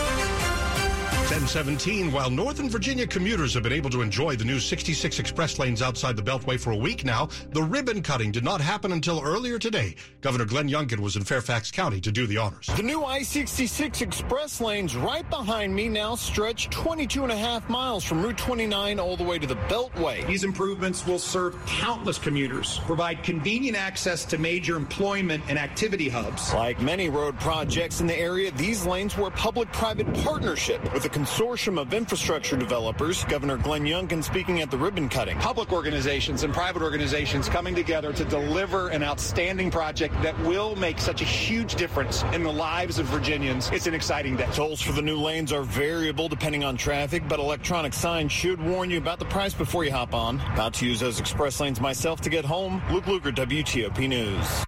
1017. 1.33 2.11
While 2.11 2.29
Northern 2.29 2.69
Virginia 2.69 3.07
commuters 3.07 3.55
have 3.55 3.63
been 3.63 3.73
able 3.73 3.89
to 3.89 4.03
enjoy 4.03 4.35
the 4.35 4.45
new 4.45 4.59
66 4.59 5.17
express 5.17 5.57
lanes 5.57 5.81
outside 5.81 6.15
the 6.15 6.21
Beltway 6.21 6.59
for 6.59 6.69
a 6.69 6.75
week 6.75 7.03
now, 7.03 7.27
the 7.53 7.63
ribbon 7.63 8.03
cutting 8.03 8.31
did 8.31 8.43
not 8.43 8.61
happen 8.61 8.91
until 8.91 9.19
earlier 9.19 9.57
today. 9.57 9.95
Governor 10.21 10.45
Glenn 10.45 10.69
Youngkin 10.69 10.99
was 10.99 11.15
in 11.15 11.23
Fairfax 11.23 11.71
County 11.71 11.99
to 12.01 12.11
do 12.11 12.27
the 12.27 12.37
honors. 12.37 12.67
The 12.67 12.83
new 12.83 13.03
I 13.03 13.23
66 13.23 14.01
express 14.01 14.61
lanes 14.61 14.95
right 14.95 15.27
behind 15.31 15.73
me 15.73 15.89
now 15.89 16.13
stretch 16.13 16.69
22 16.69 17.23
and 17.23 17.31
a 17.31 17.35
half 17.35 17.67
miles 17.67 18.03
from 18.03 18.21
Route 18.21 18.37
29 18.37 18.99
all 18.99 19.17
the 19.17 19.23
way 19.23 19.39
to 19.39 19.47
the 19.47 19.55
Beltway. 19.55 20.27
These 20.27 20.43
improvements 20.43 21.07
will 21.07 21.17
serve 21.17 21.57
countless 21.65 22.19
commuters, 22.19 22.79
provide 22.85 23.23
convenient 23.23 23.75
access 23.75 24.23
to 24.25 24.37
major 24.37 24.75
employment 24.75 25.43
and 25.49 25.57
activity 25.57 26.09
hubs. 26.09 26.53
Like 26.53 26.79
many 26.79 27.09
road 27.09 27.39
projects 27.39 28.01
in 28.01 28.05
the 28.05 28.19
area, 28.19 28.51
these 28.51 28.85
lanes 28.85 29.17
were 29.17 29.29
a 29.29 29.31
public 29.31 29.71
private 29.73 30.13
partnership 30.23 30.93
with 30.93 31.05
a 31.05 31.22
consortium 31.23 31.79
of 31.79 31.93
infrastructure 31.93 32.57
developers. 32.57 33.23
Governor 33.25 33.55
Glenn 33.55 33.83
Youngkin 33.83 34.21
speaking 34.21 34.59
at 34.59 34.69
the 34.69 34.77
ribbon 34.77 35.07
cutting. 35.07 35.37
Public 35.39 35.71
organizations 35.71 36.43
and 36.43 36.53
private 36.53 36.81
organizations 36.81 37.47
coming 37.47 37.73
together 37.73 38.11
to 38.11 38.25
deliver 38.25 38.89
an 38.89 39.03
outstanding 39.03 39.71
project 39.71 40.13
that 40.21 40.37
will 40.41 40.75
make 40.75 40.99
such 40.99 41.21
a 41.21 41.25
huge 41.25 41.75
difference 41.75 42.23
in 42.33 42.43
the 42.43 42.51
lives 42.51 42.99
of 42.99 43.05
Virginians. 43.05 43.69
It's 43.71 43.87
an 43.87 43.93
exciting 43.93 44.35
day. 44.35 44.49
Tolls 44.51 44.81
for 44.81 44.91
the 44.91 45.01
new 45.01 45.17
lanes 45.17 45.53
are 45.53 45.63
variable 45.63 46.27
depending 46.27 46.65
on 46.65 46.75
traffic, 46.75 47.23
but 47.29 47.39
electronic 47.39 47.93
signs 47.93 48.33
should 48.33 48.61
warn 48.61 48.89
you 48.89 48.97
about 48.97 49.19
the 49.19 49.25
price 49.25 49.53
before 49.53 49.85
you 49.85 49.91
hop 49.91 50.13
on. 50.13 50.41
About 50.53 50.73
to 50.75 50.85
use 50.85 50.99
those 50.99 51.21
express 51.21 51.61
lanes 51.61 51.79
myself 51.79 52.19
to 52.19 52.29
get 52.29 52.43
home. 52.43 52.81
Luke 52.91 53.05
Lukert, 53.05 53.35
WTOP 53.35 54.09
News. 54.09 54.65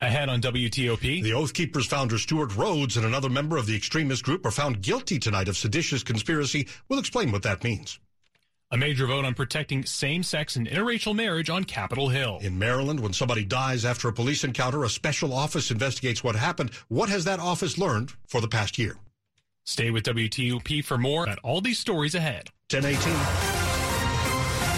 Ahead 0.00 0.28
on 0.28 0.40
WTOP. 0.40 1.24
The 1.24 1.32
Oath 1.32 1.52
Keepers 1.52 1.86
founder 1.86 2.18
Stewart 2.18 2.54
Rhodes 2.54 2.96
and 2.96 3.04
another 3.04 3.28
member 3.28 3.56
of 3.56 3.66
the 3.66 3.74
extremist 3.74 4.22
group 4.22 4.46
are 4.46 4.52
found 4.52 4.80
guilty 4.80 5.18
tonight 5.18 5.48
of 5.48 5.56
seditious 5.56 6.04
conspiracy. 6.04 6.68
We'll 6.88 7.00
explain 7.00 7.32
what 7.32 7.42
that 7.42 7.64
means. 7.64 7.98
A 8.70 8.76
major 8.76 9.06
vote 9.06 9.24
on 9.24 9.34
protecting 9.34 9.84
same 9.84 10.22
sex 10.22 10.54
and 10.54 10.68
interracial 10.68 11.16
marriage 11.16 11.50
on 11.50 11.64
Capitol 11.64 12.10
Hill. 12.10 12.38
In 12.42 12.56
Maryland, 12.60 13.00
when 13.00 13.12
somebody 13.12 13.44
dies 13.44 13.84
after 13.84 14.06
a 14.06 14.12
police 14.12 14.44
encounter, 14.44 14.84
a 14.84 14.88
special 14.88 15.32
office 15.32 15.72
investigates 15.72 16.22
what 16.22 16.36
happened. 16.36 16.70
What 16.86 17.08
has 17.08 17.24
that 17.24 17.40
office 17.40 17.76
learned 17.76 18.12
for 18.26 18.40
the 18.40 18.46
past 18.46 18.78
year? 18.78 18.98
Stay 19.64 19.90
with 19.90 20.04
WTOP 20.04 20.84
for 20.84 20.96
more 20.96 21.24
about 21.24 21.40
all 21.42 21.60
these 21.60 21.78
stories 21.80 22.14
ahead. 22.14 22.50
1018. 22.70 23.57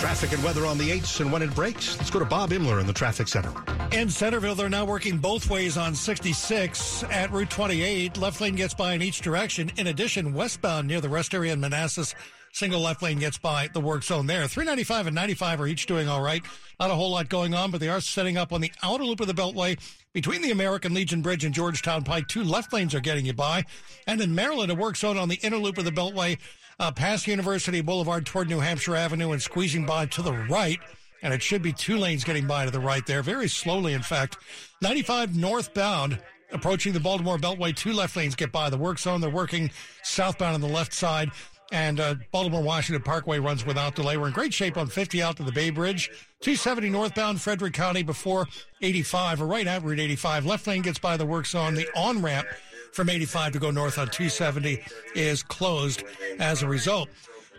Traffic 0.00 0.32
and 0.32 0.42
weather 0.42 0.64
on 0.64 0.78
the 0.78 0.88
8s 0.92 1.20
and 1.20 1.30
when 1.30 1.42
it 1.42 1.54
breaks. 1.54 1.98
Let's 1.98 2.08
go 2.08 2.18
to 2.18 2.24
Bob 2.24 2.52
Imler 2.52 2.80
in 2.80 2.86
the 2.86 2.92
traffic 2.92 3.28
center. 3.28 3.52
In 3.92 4.08
Centreville, 4.08 4.54
they're 4.54 4.70
now 4.70 4.86
working 4.86 5.18
both 5.18 5.50
ways 5.50 5.76
on 5.76 5.94
66 5.94 7.04
at 7.10 7.30
Route 7.30 7.50
28. 7.50 8.16
Left 8.16 8.40
lane 8.40 8.54
gets 8.54 8.72
by 8.72 8.94
in 8.94 9.02
each 9.02 9.20
direction. 9.20 9.70
In 9.76 9.88
addition, 9.88 10.32
westbound 10.32 10.88
near 10.88 11.02
the 11.02 11.10
rest 11.10 11.34
area 11.34 11.52
in 11.52 11.60
Manassas, 11.60 12.14
single 12.54 12.80
left 12.80 13.02
lane 13.02 13.18
gets 13.18 13.36
by 13.36 13.68
the 13.74 13.80
work 13.80 14.02
zone 14.02 14.26
there. 14.26 14.48
395 14.48 15.08
and 15.08 15.14
95 15.14 15.60
are 15.60 15.66
each 15.66 15.84
doing 15.84 16.08
all 16.08 16.22
right. 16.22 16.42
Not 16.80 16.90
a 16.90 16.94
whole 16.94 17.10
lot 17.10 17.28
going 17.28 17.52
on, 17.52 17.70
but 17.70 17.80
they 17.80 17.90
are 17.90 18.00
setting 18.00 18.38
up 18.38 18.54
on 18.54 18.62
the 18.62 18.72
outer 18.82 19.04
loop 19.04 19.20
of 19.20 19.26
the 19.26 19.34
Beltway 19.34 19.78
between 20.14 20.40
the 20.40 20.50
American 20.50 20.94
Legion 20.94 21.20
Bridge 21.20 21.44
and 21.44 21.54
Georgetown 21.54 22.04
Pike. 22.04 22.26
Two 22.26 22.42
left 22.42 22.72
lanes 22.72 22.94
are 22.94 23.00
getting 23.00 23.26
you 23.26 23.34
by. 23.34 23.66
And 24.06 24.22
in 24.22 24.34
Maryland, 24.34 24.72
a 24.72 24.74
work 24.74 24.96
zone 24.96 25.18
on 25.18 25.28
the 25.28 25.38
inner 25.42 25.58
loop 25.58 25.76
of 25.76 25.84
the 25.84 25.92
Beltway 25.92 26.38
uh, 26.80 26.90
past 26.90 27.26
University 27.28 27.82
Boulevard 27.82 28.24
toward 28.26 28.48
New 28.48 28.58
Hampshire 28.58 28.96
Avenue 28.96 29.32
and 29.32 29.40
squeezing 29.40 29.84
by 29.84 30.06
to 30.06 30.22
the 30.22 30.32
right. 30.32 30.80
And 31.22 31.34
it 31.34 31.42
should 31.42 31.60
be 31.60 31.74
two 31.74 31.98
lanes 31.98 32.24
getting 32.24 32.46
by 32.46 32.64
to 32.64 32.70
the 32.70 32.80
right 32.80 33.06
there, 33.06 33.22
very 33.22 33.46
slowly, 33.46 33.92
in 33.92 34.02
fact. 34.02 34.38
95 34.80 35.36
northbound, 35.36 36.18
approaching 36.50 36.94
the 36.94 37.00
Baltimore 37.00 37.36
Beltway, 37.36 37.76
two 37.76 37.92
left 37.92 38.16
lanes 38.16 38.34
get 38.34 38.50
by 38.50 38.70
the 38.70 38.78
work 38.78 38.98
zone. 38.98 39.20
They're 39.20 39.28
working 39.28 39.70
southbound 40.02 40.54
on 40.54 40.62
the 40.62 40.68
left 40.68 40.94
side. 40.94 41.30
And 41.72 42.00
uh, 42.00 42.14
Baltimore 42.32 42.62
Washington 42.62 43.02
Parkway 43.02 43.38
runs 43.38 43.64
without 43.64 43.94
delay. 43.94 44.16
We're 44.16 44.28
in 44.28 44.32
great 44.32 44.54
shape 44.54 44.78
on 44.78 44.88
50 44.88 45.22
out 45.22 45.36
to 45.36 45.42
the 45.44 45.52
Bay 45.52 45.68
Bridge. 45.70 46.08
270 46.40 46.88
northbound 46.88 47.40
Frederick 47.40 47.74
County 47.74 48.02
before 48.02 48.48
85, 48.80 49.42
or 49.42 49.46
right 49.46 49.66
at 49.66 49.84
Route 49.84 50.00
85. 50.00 50.46
Left 50.46 50.66
lane 50.66 50.82
gets 50.82 50.98
by 50.98 51.18
the 51.18 51.26
work 51.26 51.46
zone. 51.46 51.74
The 51.74 51.86
on 51.94 52.22
ramp 52.22 52.48
from 52.92 53.09
85 53.09 53.53
to 53.53 53.59
go 53.59 53.70
north 53.70 53.98
on 53.98 54.09
270 54.09 54.83
is 55.14 55.42
closed 55.42 56.05
as 56.38 56.62
a 56.62 56.68
result. 56.68 57.09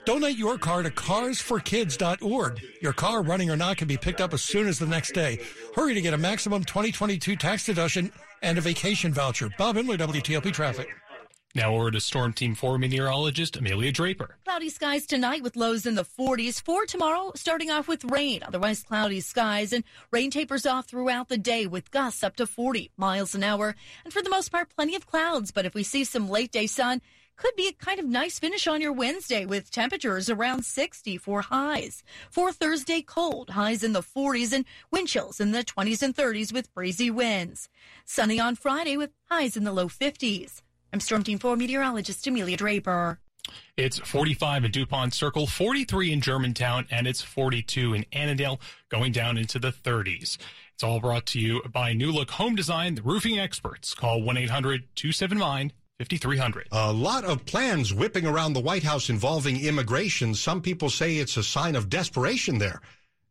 Donate 0.05 0.37
your 0.37 0.57
car 0.57 0.81
to 0.81 0.89
carsforkids.org. 0.89 2.61
Your 2.81 2.93
car, 2.93 3.21
running 3.21 3.51
or 3.51 3.55
not, 3.55 3.77
can 3.77 3.87
be 3.87 3.97
picked 3.97 4.19
up 4.19 4.33
as 4.33 4.41
soon 4.41 4.67
as 4.67 4.79
the 4.79 4.87
next 4.87 5.13
day. 5.13 5.39
Hurry 5.75 5.93
to 5.93 6.01
get 6.01 6.13
a 6.13 6.17
maximum 6.17 6.63
2022 6.63 7.35
tax 7.35 7.65
deduction 7.65 8.11
and 8.41 8.57
a 8.57 8.61
vacation 8.61 9.13
voucher. 9.13 9.49
Bob 9.57 9.75
Imler, 9.75 9.97
WTOP 9.97 10.51
Traffic. 10.51 10.89
Now 11.53 11.75
over 11.75 11.91
to 11.91 11.99
Storm 11.99 12.31
Team 12.31 12.55
4 12.55 12.77
meteorologist 12.77 13.57
Amelia 13.57 13.91
Draper. 13.91 14.37
Cloudy 14.45 14.69
skies 14.69 15.05
tonight 15.05 15.43
with 15.43 15.57
lows 15.57 15.85
in 15.85 15.95
the 15.95 16.05
40s. 16.05 16.61
For 16.61 16.85
tomorrow, 16.85 17.33
starting 17.35 17.69
off 17.69 17.89
with 17.89 18.05
rain, 18.05 18.41
otherwise 18.41 18.83
cloudy 18.83 19.19
skies, 19.19 19.73
and 19.73 19.83
rain 20.11 20.31
tapers 20.31 20.65
off 20.65 20.87
throughout 20.87 21.27
the 21.27 21.37
day 21.37 21.67
with 21.67 21.91
gusts 21.91 22.23
up 22.23 22.37
to 22.37 22.47
40 22.47 22.91
miles 22.95 23.35
an 23.35 23.43
hour. 23.43 23.75
And 24.05 24.13
for 24.13 24.21
the 24.21 24.29
most 24.29 24.49
part, 24.49 24.73
plenty 24.73 24.95
of 24.95 25.05
clouds. 25.05 25.51
But 25.51 25.65
if 25.65 25.73
we 25.73 25.83
see 25.83 26.05
some 26.05 26.29
late 26.29 26.53
day 26.53 26.67
sun, 26.67 27.01
could 27.35 27.55
be 27.57 27.67
a 27.67 27.73
kind 27.73 27.99
of 27.99 28.05
nice 28.05 28.39
finish 28.39 28.65
on 28.65 28.79
your 28.79 28.93
Wednesday 28.93 29.45
with 29.45 29.71
temperatures 29.71 30.29
around 30.29 30.63
60 30.63 31.17
for 31.17 31.41
highs. 31.41 32.01
For 32.29 32.53
Thursday, 32.53 33.01
cold, 33.01 33.49
highs 33.49 33.83
in 33.83 33.91
the 33.91 34.03
40s 34.03 34.53
and 34.53 34.63
wind 34.89 35.09
chills 35.09 35.41
in 35.41 35.51
the 35.51 35.65
20s 35.65 36.01
and 36.01 36.15
30s 36.15 36.53
with 36.53 36.73
breezy 36.73 37.11
winds. 37.11 37.67
Sunny 38.05 38.39
on 38.39 38.55
Friday 38.55 38.95
with 38.95 39.11
highs 39.29 39.57
in 39.57 39.65
the 39.65 39.73
low 39.73 39.89
50s. 39.89 40.61
I'm 40.93 40.99
Storm 40.99 41.23
Team 41.23 41.39
4 41.39 41.55
meteorologist 41.55 42.27
Amelia 42.27 42.57
Draper. 42.57 43.17
It's 43.77 43.97
45 43.99 44.65
in 44.65 44.71
DuPont 44.71 45.13
Circle, 45.13 45.47
43 45.47 46.11
in 46.11 46.19
Germantown, 46.19 46.85
and 46.91 47.07
it's 47.07 47.21
42 47.21 47.93
in 47.93 48.05
Annandale, 48.11 48.59
going 48.89 49.13
down 49.13 49.37
into 49.37 49.57
the 49.57 49.71
30s. 49.71 50.37
It's 50.73 50.83
all 50.83 50.99
brought 50.99 51.25
to 51.27 51.39
you 51.39 51.61
by 51.71 51.93
New 51.93 52.11
Look 52.11 52.31
Home 52.31 52.55
Design, 52.55 52.95
the 52.95 53.03
roofing 53.03 53.39
experts. 53.39 53.93
Call 53.93 54.21
1 54.21 54.35
800 54.35 54.83
279 54.95 55.71
5300. 55.99 56.67
A 56.73 56.91
lot 56.91 57.23
of 57.23 57.45
plans 57.45 57.93
whipping 57.93 58.27
around 58.27 58.51
the 58.51 58.59
White 58.59 58.83
House 58.83 59.09
involving 59.09 59.63
immigration. 59.63 60.35
Some 60.35 60.61
people 60.61 60.89
say 60.89 61.17
it's 61.17 61.37
a 61.37 61.43
sign 61.43 61.77
of 61.77 61.87
desperation 61.87 62.57
there 62.57 62.81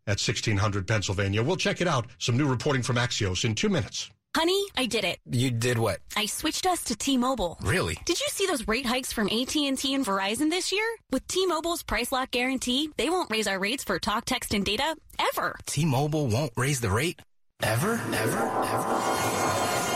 at 0.07 0.18
1600 0.18 0.87
Pennsylvania. 0.87 1.42
We'll 1.42 1.57
check 1.57 1.83
it 1.83 1.88
out. 1.88 2.07
Some 2.18 2.38
new 2.38 2.49
reporting 2.49 2.83
from 2.83 2.96
Axios 2.96 3.44
in 3.44 3.55
two 3.55 3.68
minutes. 3.68 4.11
Honey, 4.37 4.62
I 4.77 4.87
did 4.87 5.03
it. 5.05 5.19
You 5.29 5.51
did 5.51 5.77
what? 5.77 5.99
I 6.16 6.27
switched 6.27 6.64
us 6.64 6.85
to 6.85 6.95
T-Mobile. 6.95 7.59
Really? 7.62 7.99
Did 8.05 8.21
you 8.21 8.27
see 8.31 8.47
those 8.47 8.69
rate 8.69 8.87
hikes 8.87 9.12
from 9.12 9.27
AT&T 9.27 9.64
and 9.66 9.77
Verizon 10.07 10.51
this 10.51 10.71
year? 10.71 10.85
With 11.11 11.27
T-Mobile's 11.27 11.83
price 11.83 12.12
lock 12.12 12.31
guarantee, 12.31 12.90
they 12.97 13.11
won't 13.11 13.29
raise 13.29 13.49
our 13.49 13.59
rates 13.59 13.83
for 13.83 13.99
talk, 13.99 14.27
text, 14.27 14.55
and 14.55 14.64
data 14.64 14.95
ever. 15.19 15.57
T-Mobile 15.66 16.29
won't 16.29 16.53
raise 16.57 16.81
the 16.81 16.90
rate? 16.90 17.21
Ever? 17.61 17.95
Ever? 17.95 18.38
Ever? 18.38 18.99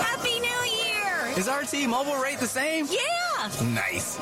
Happy 0.03 0.41
New 0.41 0.83
Year! 0.83 1.39
Is 1.39 1.47
our 1.47 1.63
T-Mobile 1.63 2.17
rate 2.17 2.41
the 2.41 2.49
same? 2.49 2.89
Yeah! 2.91 3.24
Nice. 3.45 4.17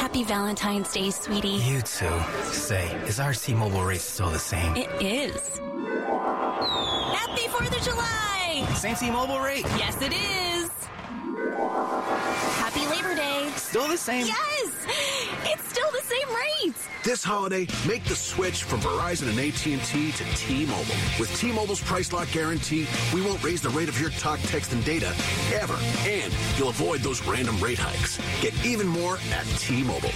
Happy 0.00 0.24
Valentine's 0.24 0.90
Day, 0.90 1.10
sweetie. 1.10 1.48
You 1.48 1.82
too. 1.82 2.18
Say, 2.44 2.86
is 3.06 3.20
our 3.20 3.34
T-Mobile 3.34 3.84
rate 3.84 4.00
still 4.00 4.30
the 4.30 4.38
same? 4.38 4.74
It 4.74 4.88
is. 5.02 5.58
Happy 7.12 7.42
4th 7.48 7.76
of 7.76 7.82
July! 7.84 8.66
Same 8.74 8.96
T-Mobile 8.96 9.38
rate? 9.40 9.66
Yes, 9.76 10.00
it 10.00 10.14
is. 10.14 10.70
Happy 12.56 12.86
Labor 12.86 13.14
Day. 13.14 13.50
Still 13.56 13.86
the 13.86 13.98
same? 13.98 14.24
Yes! 14.24 14.70
It's 15.44 15.68
still 15.68 15.90
the 15.90 16.00
same 16.04 16.28
rates. 16.34 16.88
This 17.04 17.24
holiday, 17.24 17.66
make 17.84 18.04
the 18.04 18.14
switch 18.14 18.62
from 18.62 18.80
Verizon 18.80 19.28
and 19.28 19.36
AT&T 19.36 20.12
to 20.12 20.24
T-Mobile. 20.36 20.94
With 21.18 21.36
T-Mobile's 21.36 21.80
price 21.80 22.12
lock 22.12 22.30
guarantee, 22.30 22.86
we 23.12 23.20
won't 23.20 23.42
raise 23.42 23.60
the 23.60 23.70
rate 23.70 23.88
of 23.88 24.00
your 24.00 24.10
talk, 24.10 24.38
text, 24.42 24.72
and 24.72 24.84
data 24.84 25.08
ever. 25.52 25.76
And 26.08 26.32
you'll 26.56 26.68
avoid 26.68 27.00
those 27.00 27.20
random 27.26 27.58
rate 27.58 27.78
hikes. 27.80 28.20
Get 28.40 28.54
even 28.64 28.86
more 28.86 29.18
at 29.32 29.44
T-Mobile. 29.58 30.10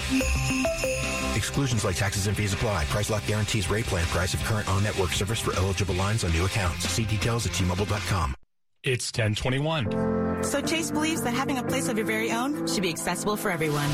Exclusions 1.35 1.85
like 1.85 1.97
taxes 1.97 2.29
and 2.29 2.37
fees 2.37 2.55
apply. 2.55 2.85
Price 2.85 3.11
lock 3.11 3.27
guarantees 3.27 3.69
rate 3.69 3.87
plan 3.87 4.07
price 4.07 4.33
of 4.35 4.43
current 4.45 4.69
on-network 4.69 5.11
service 5.11 5.41
for 5.41 5.57
eligible 5.57 5.95
lines 5.95 6.23
on 6.23 6.31
new 6.31 6.45
accounts. 6.45 6.89
See 6.89 7.05
details 7.05 7.47
at 7.47 7.53
T-Mobile.com. 7.53 8.37
It's 8.85 9.11
1021. 9.11 10.16
So 10.43 10.61
Chase 10.61 10.91
believes 10.91 11.23
that 11.23 11.35
having 11.35 11.59
a 11.59 11.63
place 11.63 11.89
of 11.89 11.97
your 11.97 12.07
very 12.07 12.31
own 12.31 12.67
should 12.67 12.83
be 12.83 12.91
accessible 12.91 13.37
for 13.37 13.51
everyone. 13.51 13.89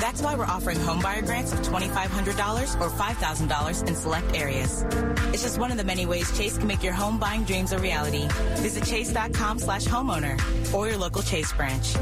That's 0.00 0.22
why 0.22 0.34
we're 0.34 0.46
offering 0.46 0.78
homebuyer 0.78 1.24
grants 1.24 1.52
of 1.52 1.60
$2,500 1.60 2.80
or 2.80 2.88
$5,000 2.88 3.88
in 3.88 3.94
select 3.94 4.34
areas. 4.36 4.84
It's 5.32 5.42
just 5.42 5.58
one 5.58 5.70
of 5.70 5.76
the 5.76 5.84
many 5.84 6.06
ways 6.06 6.36
Chase 6.36 6.56
can 6.56 6.66
make 6.66 6.82
your 6.82 6.92
home 6.92 7.18
buying 7.18 7.44
dreams 7.44 7.72
a 7.72 7.78
reality. 7.78 8.28
Visit 8.56 8.84
chase.com 8.84 9.58
slash 9.58 9.84
homeowner 9.84 10.40
or 10.72 10.88
your 10.88 10.98
local 10.98 11.22
Chase 11.22 11.52
branch. 11.52 11.96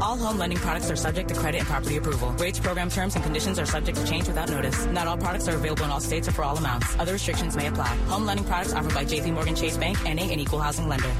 All 0.00 0.16
home 0.16 0.38
lending 0.38 0.58
products 0.58 0.90
are 0.90 0.96
subject 0.96 1.28
to 1.30 1.34
credit 1.34 1.58
and 1.58 1.66
property 1.66 1.96
approval. 1.96 2.30
Rates, 2.32 2.60
program 2.60 2.88
terms, 2.88 3.14
and 3.16 3.24
conditions 3.24 3.58
are 3.58 3.66
subject 3.66 3.98
to 3.98 4.06
change 4.06 4.28
without 4.28 4.48
notice. 4.48 4.86
Not 4.86 5.06
all 5.08 5.18
products 5.18 5.48
are 5.48 5.56
available 5.56 5.84
in 5.84 5.90
all 5.90 6.00
states 6.00 6.28
or 6.28 6.32
for 6.32 6.44
all 6.44 6.56
amounts. 6.56 6.96
Other 6.98 7.12
restrictions 7.12 7.56
may 7.56 7.66
apply. 7.66 7.88
Home 8.06 8.24
lending 8.24 8.46
products 8.46 8.72
offered 8.72 8.94
by 8.94 9.04
JP 9.04 9.34
Morgan 9.34 9.56
Chase 9.56 9.76
Bank, 9.76 10.02
NA, 10.04 10.22
an 10.22 10.38
equal 10.38 10.60
housing 10.60 10.88
lender. 10.88 11.12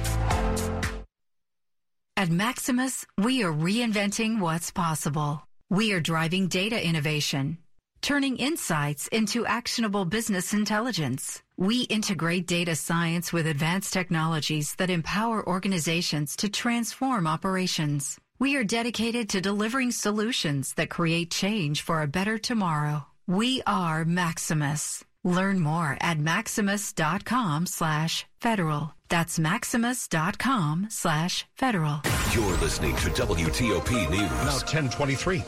At 2.18 2.31
Maximus, 2.31 3.07
we 3.16 3.44
are 3.44 3.52
reinventing 3.52 4.40
what's 4.40 4.72
possible. 4.72 5.40
We 5.70 5.92
are 5.92 6.00
driving 6.00 6.48
data 6.48 6.85
innovation, 6.85 7.59
turning 8.00 8.38
insights 8.38 9.07
into 9.07 9.46
actionable 9.46 10.04
business 10.04 10.52
intelligence. 10.52 11.40
We 11.57 11.83
integrate 11.83 12.48
data 12.48 12.74
science 12.74 13.33
with 13.33 13.46
advanced 13.46 13.92
technologies 13.92 14.74
that 14.78 14.90
empower 14.90 15.46
organizations 15.46 16.35
to 16.38 16.48
transform 16.48 17.28
operations. 17.28 18.18
We 18.40 18.57
are 18.57 18.64
dedicated 18.64 19.28
to 19.28 19.40
delivering 19.40 19.92
solutions 19.92 20.74
that 20.74 20.90
create 20.90 21.31
change 21.31 21.83
for 21.83 22.02
a 22.02 22.09
better 22.09 22.37
tomorrow. 22.37 23.07
We 23.28 23.62
are 23.64 24.04
Maximus. 24.04 25.04
Learn 25.28 25.60
more 25.60 25.96
at 26.00 26.18
maximus.com 26.18 27.66
slash 27.66 28.26
federal. 28.40 28.94
That's 29.08 29.38
maximus.com 29.38 30.88
slash 30.90 31.46
federal. 31.54 32.02
You're 32.32 32.56
listening 32.58 32.96
to 32.96 33.10
WTOP 33.10 34.10
News. 34.10 34.30
Now 34.30 34.52
1023. 34.52 35.42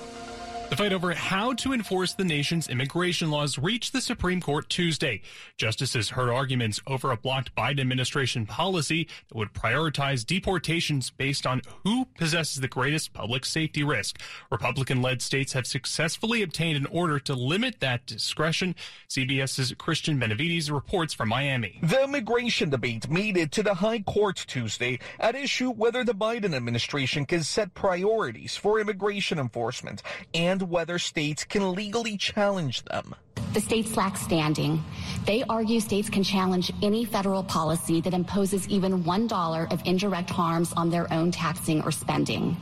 The 0.70 0.76
fight 0.76 0.92
over 0.92 1.12
how 1.12 1.52
to 1.54 1.72
enforce 1.72 2.14
the 2.14 2.22
nation's 2.24 2.68
immigration 2.68 3.28
laws 3.28 3.59
reached 3.59 3.92
the 3.92 4.00
Supreme 4.00 4.40
Court 4.40 4.68
Tuesday. 4.68 5.20
Justices 5.56 6.11
heard 6.11 6.28
arguments 6.28 6.80
over 6.87 7.11
a 7.11 7.16
blocked 7.16 7.52
Biden 7.56 7.80
administration 7.80 8.46
policy 8.46 9.09
that 9.28 9.37
would 9.37 9.52
prioritize 9.52 10.24
deportations 10.24 11.11
based 11.11 11.44
on 11.44 11.62
who 11.83 12.04
possesses 12.16 12.61
the 12.61 12.68
greatest 12.68 13.12
public 13.12 13.44
safety 13.44 13.83
risk. 13.83 14.20
Republican 14.52 15.02
led 15.02 15.20
states 15.22 15.54
have 15.54 15.66
successfully 15.66 16.40
obtained 16.40 16.76
an 16.76 16.87
order 16.87 17.18
to 17.18 17.35
limit 17.35 17.80
that 17.80 18.06
discretion. 18.06 18.76
CBS's 19.09 19.72
Cristian 19.72 20.20
Benavides 20.20 20.70
reports 20.70 21.12
from 21.12 21.30
Miami. 21.30 21.80
The 21.83 22.04
immigration 22.04 22.70
debate 22.70 23.11
made 23.11 23.37
it 23.37 23.50
to 23.52 23.64
the 23.64 23.74
High 23.74 24.02
Court 24.02 24.37
Tuesday 24.46 25.00
at 25.18 25.35
issue 25.35 25.72
whether 25.72 26.04
the 26.04 26.14
Biden 26.14 26.54
administration 26.54 27.26
can 27.26 27.42
set 27.42 27.74
priorities 27.74 28.54
for 28.54 28.78
immigration 28.78 29.40
enforcement 29.40 30.04
and 30.33 30.59
whether 30.62 30.98
states 30.98 31.44
can 31.44 31.72
legally 31.72 32.16
challenge 32.16 32.84
them. 32.84 33.14
The 33.52 33.60
states 33.60 33.96
lack 33.96 34.16
standing. 34.16 34.84
They 35.26 35.42
argue 35.48 35.80
states 35.80 36.08
can 36.08 36.22
challenge 36.22 36.72
any 36.82 37.04
federal 37.04 37.42
policy 37.42 38.00
that 38.02 38.14
imposes 38.14 38.68
even 38.68 39.02
$1 39.02 39.72
of 39.72 39.82
indirect 39.84 40.30
harms 40.30 40.72
on 40.74 40.90
their 40.90 41.12
own 41.12 41.32
taxing 41.32 41.82
or 41.82 41.90
spending. 41.90 42.56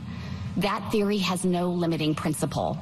That 0.57 0.91
theory 0.91 1.19
has 1.19 1.45
no 1.45 1.71
limiting 1.71 2.15
principle. 2.15 2.79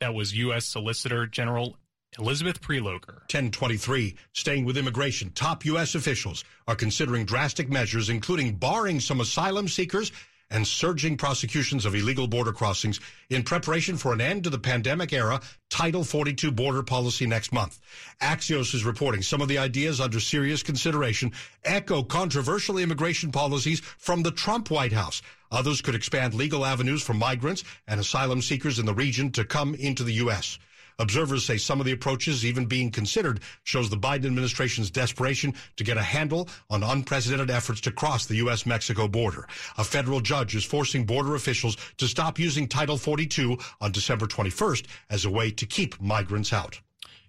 That 0.00 0.14
was 0.14 0.36
U.S. 0.36 0.66
Solicitor 0.66 1.26
General 1.26 1.76
Elizabeth 2.18 2.60
Prelogar. 2.60 3.16
1023. 3.28 4.14
Staying 4.32 4.64
with 4.64 4.78
immigration, 4.78 5.30
top 5.34 5.64
U.S. 5.66 5.94
officials 5.94 6.44
are 6.66 6.76
considering 6.76 7.24
drastic 7.24 7.68
measures, 7.68 8.08
including 8.08 8.54
barring 8.54 9.00
some 9.00 9.20
asylum 9.20 9.68
seekers 9.68 10.12
and 10.50 10.66
surging 10.66 11.16
prosecutions 11.16 11.84
of 11.84 11.94
illegal 11.94 12.26
border 12.26 12.52
crossings 12.52 13.00
in 13.30 13.42
preparation 13.42 13.96
for 13.96 14.12
an 14.12 14.20
end 14.20 14.44
to 14.44 14.50
the 14.50 14.58
pandemic 14.58 15.12
era 15.12 15.40
Title 15.70 16.04
42 16.04 16.52
border 16.52 16.82
policy 16.82 17.26
next 17.26 17.52
month. 17.52 17.80
Axios 18.20 18.74
is 18.74 18.84
reporting 18.84 19.22
some 19.22 19.40
of 19.40 19.48
the 19.48 19.58
ideas 19.58 20.00
under 20.00 20.20
serious 20.20 20.62
consideration 20.62 21.32
echo 21.64 22.02
controversial 22.02 22.78
immigration 22.78 23.32
policies 23.32 23.80
from 23.80 24.22
the 24.22 24.30
Trump 24.30 24.70
White 24.70 24.92
House. 24.92 25.22
Others 25.50 25.80
could 25.80 25.94
expand 25.94 26.34
legal 26.34 26.64
avenues 26.64 27.02
for 27.02 27.14
migrants 27.14 27.64
and 27.86 28.00
asylum 28.00 28.42
seekers 28.42 28.78
in 28.78 28.86
the 28.86 28.94
region 28.94 29.30
to 29.32 29.44
come 29.44 29.74
into 29.74 30.04
the 30.04 30.14
U.S. 30.14 30.58
Observers 30.98 31.44
say 31.44 31.58
some 31.58 31.78
of 31.78 31.86
the 31.86 31.92
approaches 31.92 32.44
even 32.44 32.64
being 32.64 32.90
considered 32.90 33.40
shows 33.64 33.90
the 33.90 33.96
Biden 33.96 34.26
administration's 34.26 34.90
desperation 34.90 35.54
to 35.76 35.84
get 35.84 35.98
a 35.98 36.02
handle 36.02 36.48
on 36.70 36.82
unprecedented 36.82 37.50
efforts 37.50 37.82
to 37.82 37.90
cross 37.92 38.24
the 38.24 38.36
U.S.-Mexico 38.36 39.10
border. 39.10 39.46
A 39.76 39.84
federal 39.84 40.20
judge 40.20 40.54
is 40.54 40.64
forcing 40.64 41.04
border 41.04 41.34
officials 41.34 41.76
to 41.98 42.06
stop 42.06 42.38
using 42.38 42.66
Title 42.66 42.96
42 42.96 43.58
on 43.80 43.92
December 43.92 44.26
21st 44.26 44.86
as 45.10 45.24
a 45.26 45.30
way 45.30 45.50
to 45.50 45.66
keep 45.66 46.00
migrants 46.00 46.52
out. 46.52 46.80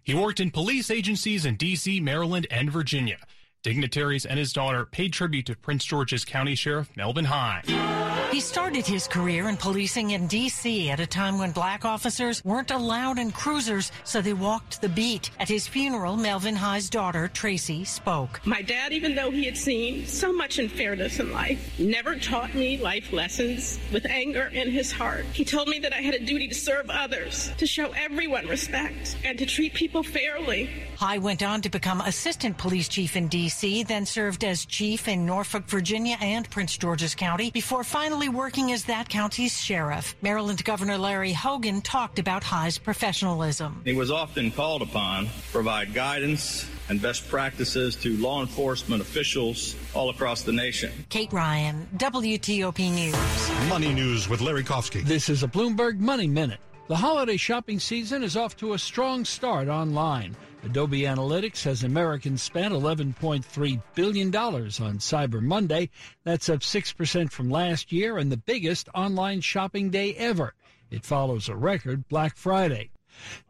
He 0.02 0.16
worked 0.16 0.40
in 0.40 0.52
police 0.52 0.90
agencies 0.90 1.46
in 1.46 1.56
D.C., 1.56 2.00
Maryland, 2.00 2.48
and 2.50 2.72
Virginia. 2.72 3.18
Dignitaries 3.64 4.26
and 4.26 4.40
his 4.40 4.54
daughter 4.54 4.86
paid 4.86 5.12
tribute 5.12 5.48
to 5.48 5.58
Prince 5.58 5.84
George's 5.84 6.24
County 6.24 6.56
Sheriff 6.56 6.90
Melvin 6.96 7.26
High. 7.26 8.07
He 8.32 8.42
started 8.42 8.86
his 8.86 9.08
career 9.08 9.48
in 9.48 9.56
policing 9.56 10.12
in 10.12 10.28
D.C. 10.28 10.90
at 10.90 11.00
a 11.00 11.08
time 11.08 11.40
when 11.40 11.52
black 11.52 11.86
officers 11.86 12.44
weren't 12.44 12.72
allowed 12.72 13.20
in 13.20 13.32
cruisers, 13.32 13.92
so 14.04 14.22
they 14.22 14.34
walked 14.34 14.82
the 14.82 14.90
beat. 14.90 15.32
At 15.40 15.48
his 15.48 15.66
funeral, 15.66 16.18
Melvin 16.18 16.56
High's 16.56 16.90
daughter, 16.90 17.30
Tracy, 17.30 17.86
spoke. 17.86 18.46
My 18.46 18.62
dad, 18.62 18.92
even 18.92 19.16
though 19.16 19.32
he 19.32 19.46
had 19.46 19.56
seen 19.56 20.06
so 20.06 20.34
much 20.34 20.60
unfairness 20.60 21.20
in 21.22 21.32
life, 21.32 21.80
never 21.80 22.18
taught 22.18 22.54
me 22.54 22.78
life 22.78 23.14
lessons 23.14 23.80
with 23.94 24.06
anger 24.06 24.52
in 24.54 24.70
his 24.70 24.92
heart. 24.92 25.26
He 25.32 25.46
told 25.46 25.70
me 25.70 25.80
that 25.80 25.94
I 25.94 26.02
had 26.02 26.14
a 26.14 26.20
duty 26.20 26.50
to 26.50 26.56
serve 26.56 26.90
others, 26.90 27.52
to 27.58 27.66
show 27.66 27.92
everyone 27.92 28.46
respect, 28.48 29.16
and 29.24 29.40
to 29.40 29.46
treat 29.46 29.74
people 29.74 30.04
fairly. 30.04 30.70
High 30.98 31.18
went 31.20 31.44
on 31.44 31.62
to 31.62 31.70
become 31.70 32.02
assistant 32.02 32.58
police 32.58 32.90
chief 32.90 33.16
in 33.16 33.30
D.C., 33.30 33.84
then 33.84 34.06
served 34.06 34.44
as 34.44 34.66
chief 34.66 35.08
in 35.08 35.26
Norfolk, 35.26 35.66
Virginia, 35.70 36.18
and 36.20 36.48
Prince 36.50 36.78
George's 36.78 37.16
County 37.16 37.52
before 37.52 37.86
finally 37.86 38.17
working 38.26 38.72
as 38.72 38.86
that 38.86 39.08
county's 39.08 39.62
sheriff. 39.62 40.16
Maryland 40.24 40.64
Governor 40.66 40.98
Larry 40.98 41.32
Hogan 41.32 41.82
talked 41.82 42.18
about 42.18 42.44
High's 42.44 42.80
professionalism. 42.80 43.82
He 43.86 43.94
was 43.94 44.10
often 44.10 44.50
called 44.50 44.82
upon 44.82 45.26
to 45.26 45.32
provide 45.52 45.94
guidance 45.94 46.68
and 46.90 47.00
best 47.00 47.30
practices 47.30 47.96
to 47.98 48.18
law 48.18 48.42
enforcement 48.42 49.02
officials 49.02 49.76
all 49.94 50.10
across 50.10 50.42
the 50.42 50.52
nation. 50.52 50.92
Kate 51.10 51.32
Ryan, 51.32 51.88
WTOP 51.98 52.92
News. 52.92 53.70
Money 53.70 53.94
News 53.94 54.28
with 54.28 54.42
Larry 54.42 54.64
Kofsky. 54.64 55.04
This 55.04 55.30
is 55.30 55.44
a 55.44 55.48
Bloomberg 55.48 56.00
Money 56.00 56.28
Minute. 56.28 56.60
The 56.88 56.96
holiday 56.96 57.38
shopping 57.38 57.80
season 57.80 58.24
is 58.24 58.36
off 58.36 58.56
to 58.58 58.74
a 58.74 58.80
strong 58.80 59.26
start 59.26 59.68
online. 59.68 60.36
Adobe 60.64 61.02
Analytics 61.02 61.64
has 61.64 61.84
Americans 61.84 62.42
spent 62.42 62.74
$11.3 62.74 63.82
billion 63.94 64.36
on 64.36 64.98
Cyber 64.98 65.42
Monday. 65.42 65.90
That's 66.24 66.50
up 66.50 66.60
6% 66.62 67.32
from 67.32 67.50
last 67.50 67.92
year 67.92 68.18
and 68.18 68.32
the 68.32 68.38
biggest 68.38 68.90
online 68.96 69.42
shopping 69.42 69.92
day 69.92 70.16
ever. 70.16 70.56
It 70.90 71.06
follows 71.06 71.48
a 71.48 71.56
record 71.56 72.08
Black 72.08 72.36
Friday. 72.36 72.90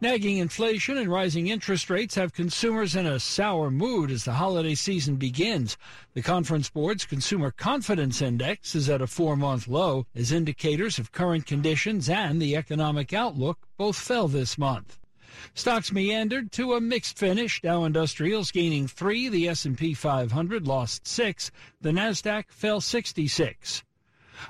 Nagging 0.01 0.37
inflation 0.37 0.97
and 0.97 1.11
rising 1.11 1.47
interest 1.47 1.89
rates 1.89 2.15
have 2.15 2.33
consumers 2.33 2.95
in 2.95 3.05
a 3.05 3.19
sour 3.19 3.71
mood 3.71 4.11
as 4.11 4.25
the 4.25 4.33
holiday 4.33 4.75
season 4.75 5.15
begins. 5.15 5.77
The 6.13 6.21
Conference 6.21 6.69
Board's 6.69 7.05
Consumer 7.05 7.51
Confidence 7.51 8.21
Index 8.21 8.75
is 8.75 8.89
at 8.89 9.01
a 9.01 9.07
four 9.07 9.35
month 9.35 9.67
low 9.67 10.05
as 10.13 10.31
indicators 10.31 10.99
of 10.99 11.11
current 11.11 11.45
conditions 11.45 12.09
and 12.09 12.41
the 12.41 12.55
economic 12.55 13.13
outlook 13.13 13.67
both 13.77 13.97
fell 13.97 14.27
this 14.27 14.57
month. 14.57 14.99
Stocks 15.53 15.91
meandered 15.91 16.51
to 16.53 16.73
a 16.73 16.81
mixed 16.81 17.17
finish. 17.17 17.61
Dow 17.61 17.83
Industrials 17.83 18.51
gaining 18.51 18.87
three, 18.87 19.29
the 19.29 19.47
S&P 19.49 19.93
500 19.93 20.67
lost 20.67 21.07
six, 21.07 21.51
the 21.81 21.91
Nasdaq 21.91 22.45
fell 22.49 22.81
66. 22.81 23.83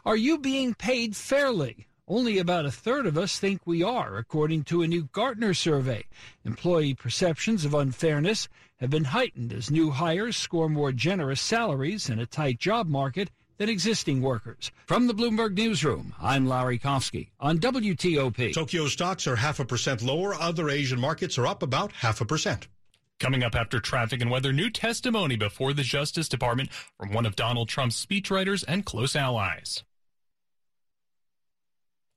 Are 0.06 0.18
you 0.18 0.38
being 0.38 0.74
paid 0.74 1.16
fairly? 1.16 1.88
Only 2.10 2.38
about 2.38 2.66
a 2.66 2.72
third 2.72 3.06
of 3.06 3.18
us 3.18 3.38
think 3.38 3.62
we 3.66 3.84
are, 3.84 4.18
according 4.18 4.64
to 4.66 4.82
a 4.82 4.88
new 4.88 5.10
Gartner 5.12 5.54
survey. 5.54 6.06
Employee 6.46 6.94
perceptions 6.94 7.66
of 7.66 7.74
unfairness 7.74 8.48
have 8.78 8.90
been 8.90 9.06
heightened 9.06 9.52
as 9.52 9.70
new 9.70 9.92
hires 9.92 10.38
score 10.38 10.70
more 10.70 10.92
generous 10.94 11.42
salaries 11.42 12.10
in 12.10 12.20
a 12.20 12.26
tight 12.26 12.60
job 12.60 12.88
market 12.88 13.30
than 13.58 13.70
existing 13.70 14.22
workers. 14.22 14.72
From 14.86 15.08
the 15.08 15.14
Bloomberg 15.14 15.56
Newsroom, 15.56 16.14
I'm 16.22 16.48
Larry 16.48 16.80
Kofsky 16.80 17.30
on 17.40 17.60
WTOP. 17.60 18.54
Tokyo 18.54 18.88
stocks 18.88 19.28
are 19.28 19.36
half 19.36 19.60
a 19.60 19.66
percent 19.66 20.02
lower. 20.02 20.34
Other 20.34 20.70
Asian 20.70 21.00
markets 21.00 21.38
are 21.38 21.48
up 21.48 21.64
about 21.64 21.92
half 21.92 22.22
a 22.22 22.26
percent. 22.26 22.68
Coming 23.20 23.42
up 23.42 23.56
after 23.56 23.80
traffic 23.80 24.22
and 24.22 24.30
weather, 24.30 24.54
new 24.54 24.70
testimony 24.70 25.36
before 25.36 25.74
the 25.74 25.82
Justice 25.82 26.30
Department 26.30 26.70
from 26.98 27.14
one 27.14 27.26
of 27.26 27.36
Donald 27.36 27.68
Trump's 27.68 28.06
speechwriters 28.06 28.64
and 28.68 28.86
close 28.86 29.16
allies. 29.16 29.84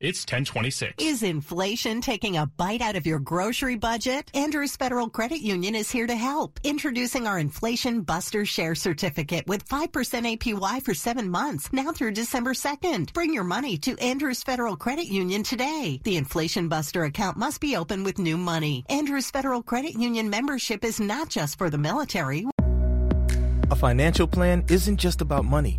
It's 0.01 0.23
1026. 0.23 0.95
Is 1.05 1.23
inflation 1.23 2.01
taking 2.01 2.39
a 2.39 2.47
bite 2.47 2.81
out 2.81 2.97
of 2.97 3.07
your 3.07 3.19
grocery 3.19 3.77
budget? 3.77 4.31
Andrews 4.33 4.75
Federal 4.75 5.11
Credit 5.11 5.43
Union 5.43 5.75
is 5.75 5.91
here 5.91 6.07
to 6.07 6.17
help. 6.17 6.59
Introducing 6.65 7.27
our 7.27 7.39
Inflation 7.39 8.01
Buster 8.01 8.47
Share 8.47 8.75
Certificate 8.75 9.47
with 9.47 9.69
5% 9.69 9.91
APY 9.91 10.83
for 10.83 10.95
seven 10.95 11.29
months, 11.31 11.71
now 11.71 11.93
through 11.93 12.13
December 12.13 12.55
2nd. 12.55 13.13
Bring 13.13 13.35
your 13.35 13.45
money 13.45 13.77
to 13.77 13.95
Andrews 13.99 14.43
Federal 14.43 14.75
Credit 14.75 15.05
Union 15.05 15.43
today. 15.43 16.01
The 16.03 16.17
Inflation 16.17 16.67
Buster 16.67 17.05
account 17.05 17.37
must 17.37 17.61
be 17.61 17.77
open 17.77 18.03
with 18.03 18.19
new 18.19 18.39
money. 18.39 18.87
Andrews 18.89 19.31
Federal 19.31 19.63
Credit 19.63 19.93
Union 19.93 20.31
membership 20.31 20.83
is 20.83 20.99
not 20.99 21.29
just 21.29 21.59
for 21.59 21.69
the 21.69 21.77
military. 21.77 22.47
A 23.71 23.77
financial 23.77 24.27
plan 24.27 24.65
isn't 24.71 24.97
just 24.97 25.21
about 25.21 25.45
money. 25.45 25.79